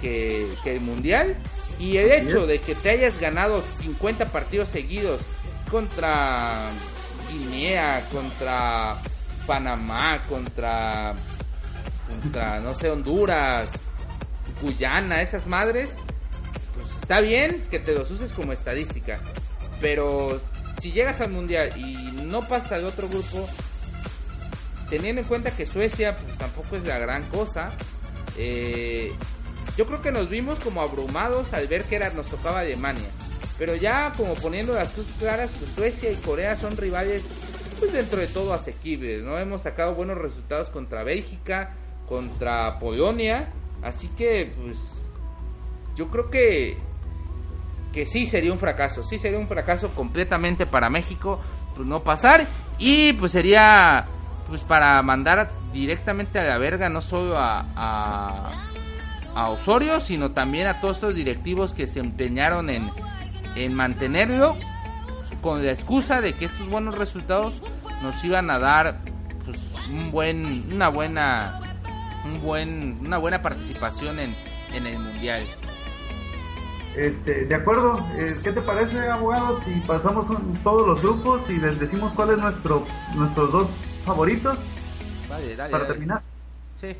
[0.00, 1.36] que, que el Mundial.
[1.78, 5.20] Y el hecho de que te hayas ganado 50 partidos seguidos
[5.70, 6.68] contra
[7.30, 8.96] Guinea, contra
[9.46, 11.14] Panamá, contra
[12.10, 13.70] contra, no sé, Honduras,
[14.60, 15.94] Guyana, esas madres,
[16.74, 19.20] pues está bien que te los uses como estadística.
[19.80, 20.40] Pero
[20.80, 23.46] si llegas al mundial y no pasas al otro grupo,
[24.88, 27.70] teniendo en cuenta que Suecia pues tampoco es la gran cosa,
[28.38, 29.12] eh,
[29.76, 33.08] yo creo que nos vimos como abrumados al ver que nos tocaba Alemania.
[33.58, 37.22] Pero ya como poniendo las cosas claras, pues Suecia y Corea son rivales
[37.78, 39.38] pues dentro de todo asequibles, ¿no?
[39.38, 41.74] Hemos sacado buenos resultados contra Bélgica,
[42.08, 43.50] contra Polonia,
[43.82, 44.78] así que pues
[45.94, 46.78] yo creo que
[47.92, 51.40] que sí sería un fracaso, sí sería un fracaso completamente para México,
[51.74, 52.46] pues no pasar
[52.78, 54.06] y pues sería
[54.48, 60.80] pues para mandar directamente a la verga no solo a, a, Osorio, sino también a
[60.80, 62.90] todos estos directivos que se empeñaron en,
[63.56, 64.56] en mantenerlo
[65.40, 67.54] con la excusa de que estos buenos resultados
[68.02, 68.98] nos iban a dar
[69.44, 71.60] pues, un buen una buena
[72.24, 74.34] un buen una buena participación en,
[74.74, 75.42] en el mundial
[76.96, 81.56] este, de acuerdo, eh, ¿qué te parece, abogado, si pasamos un- todos los grupos y
[81.58, 82.84] les decimos cuál es nuestro,
[83.14, 83.68] nuestros dos
[84.04, 84.58] favoritos
[85.28, 85.94] Vale, dale, para dale.
[85.94, 86.22] terminar?
[86.80, 86.96] Sí.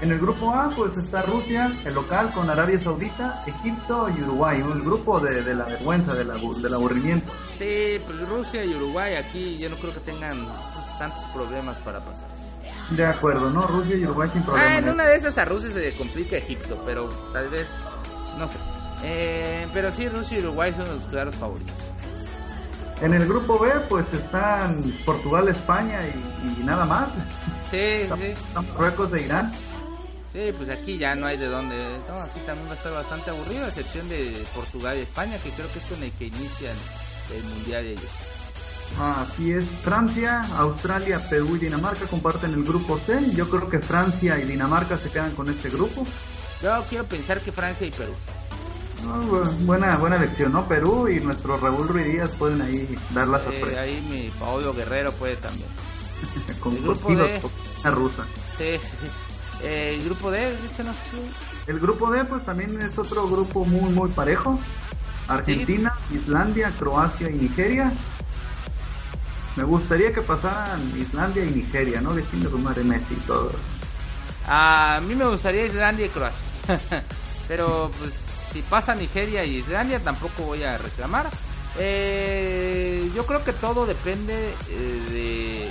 [0.00, 4.60] En el grupo A, pues está Rusia, el local, con Arabia Saudita, Egipto y Uruguay,
[4.60, 7.32] un grupo de, de la vergüenza, del, abu- del aburrimiento.
[7.56, 12.00] Sí, pues Rusia y Uruguay aquí yo no creo que tengan pues, tantos problemas para
[12.04, 12.28] pasar.
[12.90, 13.64] De acuerdo, ¿no?
[13.68, 14.78] Rusia y Uruguay sin Ah, problema.
[14.78, 17.68] en una de esas a Rusia se le complica Egipto, pero tal vez,
[18.36, 18.56] no sé.
[19.02, 21.74] Eh, pero sí, Rusia y Uruguay son los claros favoritos.
[23.00, 27.08] En el grupo B, pues están Portugal, España y, y nada más.
[27.70, 29.52] Sí, sí, Están Marruecos e Irán.
[30.32, 31.98] sí, pues aquí ya no hay de dónde.
[32.08, 35.50] No, así también va a estar bastante aburrido, a excepción de Portugal y España, que
[35.50, 36.76] creo que es con el que inician
[37.34, 38.10] el mundial ellos.
[39.00, 43.18] Así es, Francia, Australia, Perú y Dinamarca comparten el grupo C.
[43.34, 46.06] Yo creo que Francia y Dinamarca se quedan con este grupo.
[46.62, 48.12] Yo quiero pensar que Francia y Perú.
[49.02, 50.66] Bu- buena, buena elección, ¿no?
[50.66, 53.80] Perú y nuestro Raúl Ruiz Díaz pueden ahí dar la Eh, sorpresa.
[53.80, 55.68] ahí mi Paolo Guerrero puede también.
[56.60, 57.40] con el grupo cocidos, D.
[57.40, 58.24] cocina rusa.
[58.58, 59.06] Sí, sí.
[59.64, 61.18] Eh, el grupo D, dícenos tú.
[61.70, 64.58] El grupo D, pues también es otro grupo muy, muy parejo.
[65.28, 67.92] Argentina, Islandia, Croacia y Nigeria.
[69.56, 72.14] Me gustaría que pasaran Islandia y Nigeria, ¿no?
[72.14, 73.52] De de rumar Messi y todo.
[74.46, 76.40] A mí me gustaría Islandia y Croacia.
[77.48, 78.14] Pero pues
[78.52, 81.28] si pasa Nigeria y Islandia tampoco voy a reclamar.
[81.78, 85.68] Eh, yo creo que todo depende eh, de...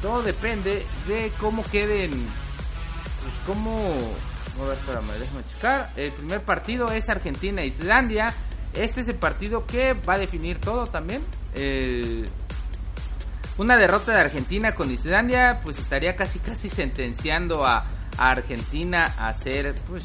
[0.00, 2.10] Todo depende de cómo queden...
[2.10, 3.94] Pues cómo...
[4.60, 5.92] A ver, espérame, déjame checar.
[5.96, 8.34] El primer partido es Argentina-Islandia.
[8.74, 11.22] Este es el partido que va a definir todo también.
[13.58, 17.86] Una derrota de Argentina con Islandia, pues estaría casi casi sentenciando a,
[18.18, 20.04] Argentina a hacer, pues,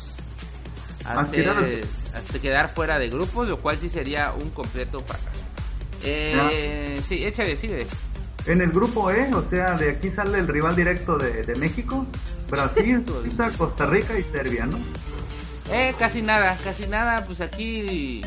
[1.08, 5.40] A hacer- quedar- fuera de grupos, lo cual sí sería un completo fracaso.
[6.04, 7.88] Eh, sí, échale, sigue.
[8.46, 12.06] En el grupo E, o sea, de aquí sale el rival directo de, de México,
[12.50, 14.78] Brasil, Suiza, Costa Rica y Serbia, ¿no?
[15.72, 18.22] Eh, casi nada, casi nada, pues aquí,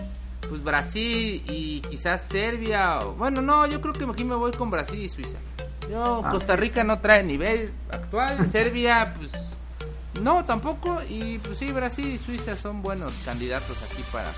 [0.49, 4.70] pues Brasil y quizás Serbia, o- bueno, no, yo creo que aquí me voy con
[4.70, 5.39] Brasil y Suiza.
[5.91, 6.31] Yo, Ah.
[6.31, 9.31] Costa Rica no trae nivel actual, Serbia, pues,
[10.20, 14.30] no, tampoco, y pues sí, Brasil y Suiza son buenos candidatos aquí para...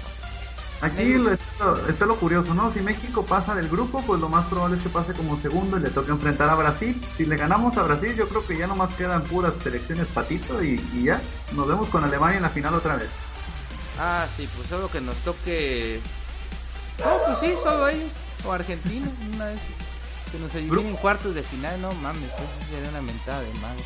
[0.83, 2.73] Aquí lo- está, está lo curioso, ¿no?
[2.73, 5.81] Si México pasa del grupo, pues lo más probable es que pase como segundo y
[5.81, 7.01] le toque enfrentar a Brasil.
[7.17, 10.85] Si le ganamos a Brasil, yo creo que ya nomás quedan puras selecciones patito y,
[10.93, 11.23] y ya.
[11.53, 13.09] Nos vemos con Alemania en la final otra vez.
[14.01, 16.01] Ah, sí, pues solo que nos toque...
[16.99, 18.11] No, pues sí, solo ellos,
[18.45, 19.61] o Argentina, una vez
[20.33, 23.85] que nos eliminen cuartos de final, no mames, eso sería una mentada de madre.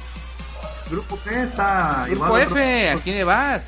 [0.91, 2.43] Grupo G está Grupo igual.
[2.43, 3.65] F, ¿a quién le vas?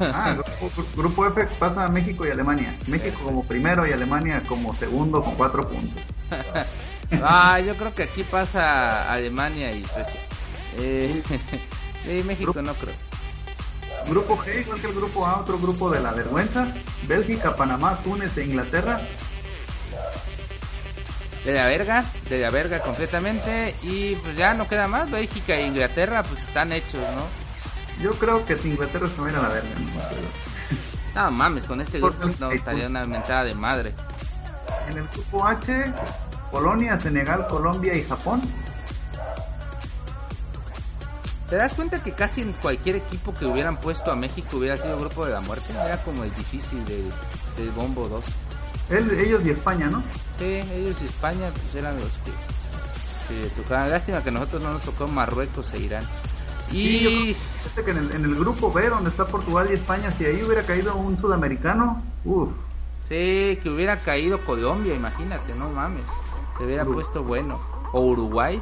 [0.00, 2.74] Ah, grupo, grupo F pasa a México y Alemania.
[2.86, 6.02] México como primero y Alemania como segundo con cuatro puntos.
[7.22, 10.20] ah, yo creo que aquí pasa Alemania y Suecia.
[10.78, 11.22] Eh,
[12.04, 12.94] sí, México no creo.
[14.08, 16.72] Grupo G, igual que el grupo A, otro grupo de la vergüenza.
[17.06, 19.00] Bélgica, Panamá, Túnez e Inglaterra.
[21.48, 23.74] De la verga, de la verga completamente.
[23.80, 25.10] Y pues ya no queda más.
[25.10, 28.02] Bélgica e Inglaterra pues están hechos, ¿no?
[28.02, 29.70] Yo creo que si Inglaterra se va a ir a la verga.
[31.14, 31.22] ¿no?
[31.22, 33.94] No mames, con este grupo no estaría una mentada de madre.
[34.90, 35.90] En el grupo H,
[36.52, 38.42] Polonia, Senegal, Colombia y Japón.
[41.48, 45.00] ¿Te das cuenta que casi en cualquier equipo que hubieran puesto a México hubiera sido
[45.00, 45.72] grupo de la muerte?
[45.72, 47.10] Era como el difícil del
[47.56, 48.24] del Bombo 2.
[48.90, 50.02] Él- ellos y España, ¿no?
[50.38, 52.32] Sí, ellos y España pues eran los que,
[53.28, 53.90] que tocaban.
[53.90, 56.04] Lástima que nosotros no nos tocó Marruecos e Irán.
[56.70, 59.74] Sí, yo Y Fíjate que en el, en el grupo B, donde está Portugal y
[59.74, 62.50] España, si ahí hubiera caído un sudamericano, uff,
[63.08, 66.04] sí, que hubiera caído Colombia, imagínate, no mames.
[66.58, 67.02] Se hubiera Uruguay.
[67.04, 67.60] puesto bueno.
[67.92, 68.60] O Uruguay.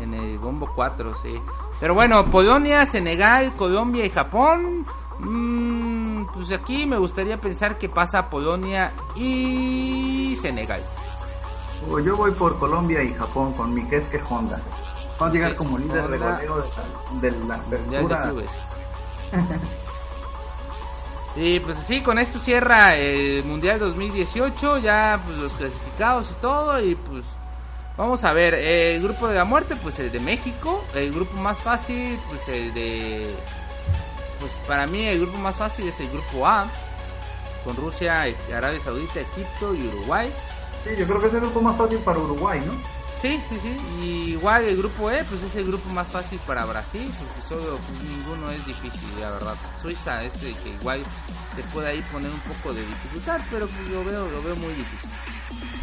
[0.00, 1.34] En el bombo 4, sí.
[1.78, 4.86] Pero bueno, Polonia, Senegal, Colombia y Japón.
[5.18, 10.82] Mm, pues aquí me gustaría pensar que pasa Polonia y Senegal.
[12.04, 14.60] Yo voy por Colombia y Japón con mi que Honda.
[15.18, 16.64] Vamos a llegar como líder de goleo
[17.20, 17.60] de la,
[21.36, 26.82] Y pues así, con esto cierra el Mundial 2018, ya pues los clasificados y todo,
[26.82, 27.24] y pues
[27.96, 31.58] vamos a ver, el grupo de la muerte, pues el de México, el grupo más
[31.58, 33.32] fácil, pues el de,
[34.40, 36.66] pues para mí el grupo más fácil es el grupo A,
[37.64, 38.22] con Rusia,
[38.54, 40.32] Arabia Saudita, Egipto y Uruguay.
[40.82, 42.72] Sí, yo creo que es el grupo más fácil para Uruguay, ¿no?
[43.20, 43.76] Sí, sí, sí.
[44.02, 47.10] Y igual el grupo E, pues es el grupo más fácil para Brasil,
[47.46, 49.54] solo ninguno es difícil, la verdad.
[49.82, 51.00] Suiza es el que igual
[51.54, 54.72] te puede ahí poner un poco de dificultad, pero pues lo veo, lo veo muy
[54.72, 55.10] difícil.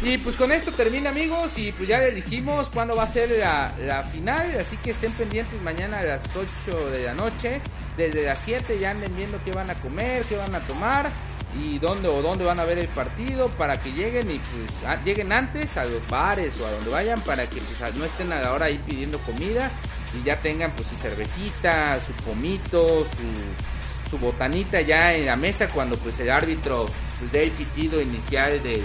[0.02, 3.30] Y pues con esto termina amigos y pues ya les dijimos cuándo va a ser
[3.30, 7.60] la, la final, así que estén pendientes mañana a las 8 de la noche,
[7.96, 11.12] desde las 7 ya anden viendo qué van a comer, qué van a tomar
[11.56, 15.32] y dónde o dónde van a ver el partido para que lleguen y pues lleguen
[15.32, 18.52] antes a los bares o a donde vayan para que pues no estén a la
[18.52, 19.70] hora ahí pidiendo comida
[20.18, 25.68] y ya tengan pues su cervecita, su pomito, su, su botanita ya en la mesa
[25.68, 26.86] cuando pues el árbitro
[27.18, 28.82] pues, dé el pitido inicial de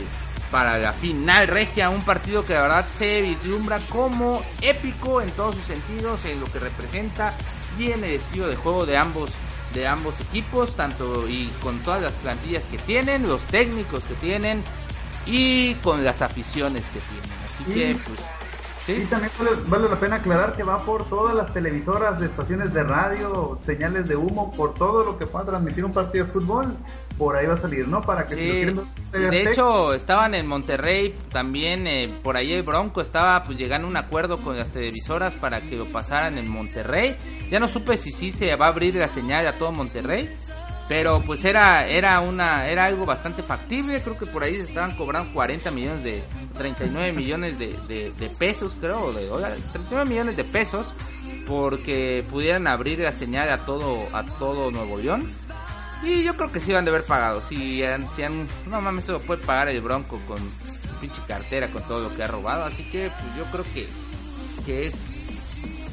[0.53, 5.55] para la final regia, un partido que la verdad se vislumbra como épico en todos
[5.55, 7.33] sus sentidos, en lo que representa
[7.79, 9.31] y en el estilo de juego de ambos
[9.73, 14.63] de ambos equipos, tanto y con todas las plantillas que tienen, los técnicos que tienen
[15.25, 17.31] y con las aficiones que tienen.
[17.43, 18.19] Así que, pues,
[18.85, 19.05] ¿sí?
[19.09, 19.31] también
[19.67, 24.07] vale, la pena aclarar que va por todas las televisoras de estaciones de radio, señales
[24.07, 26.75] de humo, por todo lo que pueda transmitir un partido de fútbol,
[27.17, 28.01] por ahí va a salir, ¿no?
[28.01, 28.73] Para que
[29.11, 33.91] de hecho, estaban en Monterrey también, eh, por ahí el Bronco estaba pues llegando a
[33.91, 37.15] un acuerdo con las televisoras para que lo pasaran en Monterrey.
[37.51, 40.29] Ya no supe si sí se va a abrir la señal a todo Monterrey,
[40.87, 44.01] pero pues era era una era algo bastante factible.
[44.01, 46.23] Creo que por ahí se estaban cobrando 40 millones de
[46.57, 50.93] 39 millones de, de, pesos, creo, de dólares, 39 millones de pesos
[51.47, 55.29] porque pudieran abrir la señal a todo a todo Nuevo León.
[56.03, 57.39] Y yo creo que sí van de haber pagado.
[57.39, 60.37] Si han, si han, no mames, se lo puede pagar el Bronco con
[60.99, 62.65] pinche cartera, con todo lo que ha robado.
[62.65, 63.87] Así que pues yo creo que,
[64.65, 65.12] que es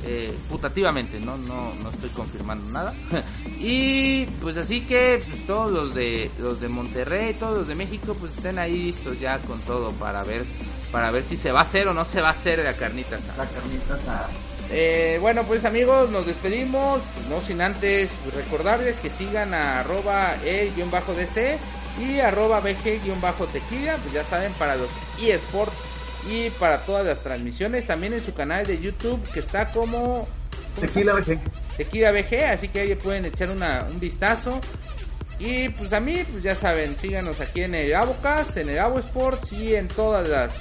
[0.04, 1.36] eh, putativamente, ¿no?
[1.36, 1.74] ¿no?
[1.82, 2.94] No estoy confirmando nada.
[3.58, 8.16] y pues así que pues, todos los de los de Monterrey, todos los de México,
[8.18, 10.44] pues estén ahí listos ya con todo para ver
[10.90, 13.16] para ver si se va a hacer o no se va a hacer la carnita
[13.36, 14.26] La carnita
[14.72, 17.00] eh, bueno, pues amigos, nos despedimos.
[17.28, 21.58] No sin antes recordarles que sigan a arroba e-dc
[22.00, 23.96] y arroba bg-tequila.
[23.96, 24.88] Pues ya saben, para los
[25.20, 25.74] eSports
[26.28, 27.86] y para todas las transmisiones.
[27.86, 30.28] También en su canal de YouTube que está como...
[30.80, 31.38] Tequila BG.
[31.76, 34.60] Tequila BG, así que ahí pueden echar una, un vistazo.
[35.38, 38.98] Y pues a mí, pues ya saben, síganos aquí en el Avocast, en el Avo
[38.98, 40.52] Sports y en todas las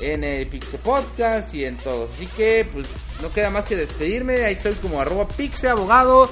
[0.00, 2.10] en el Pixel Podcast y en todos.
[2.14, 2.86] Así que, pues,
[3.22, 4.44] no queda más que despedirme.
[4.44, 6.30] Ahí estoy como arroba Pixel Abogado.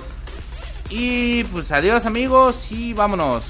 [0.91, 3.45] Y pues adiós amigos y vámonos.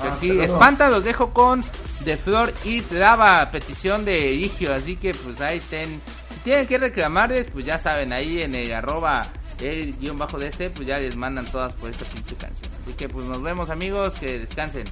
[0.00, 1.64] Aquí espanta, los dejo con
[2.04, 4.72] The Floor is Lava, petición de Igio.
[4.72, 6.00] Así que pues ahí estén.
[6.30, 9.22] Si tienen que reclamarles, pues ya saben, ahí en el arroba
[9.60, 12.70] el guion bajo de este, pues ya les mandan todas por esta pinche canción.
[12.82, 14.84] Así que pues nos vemos amigos, que descansen.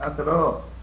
[0.00, 0.75] Hasta luego.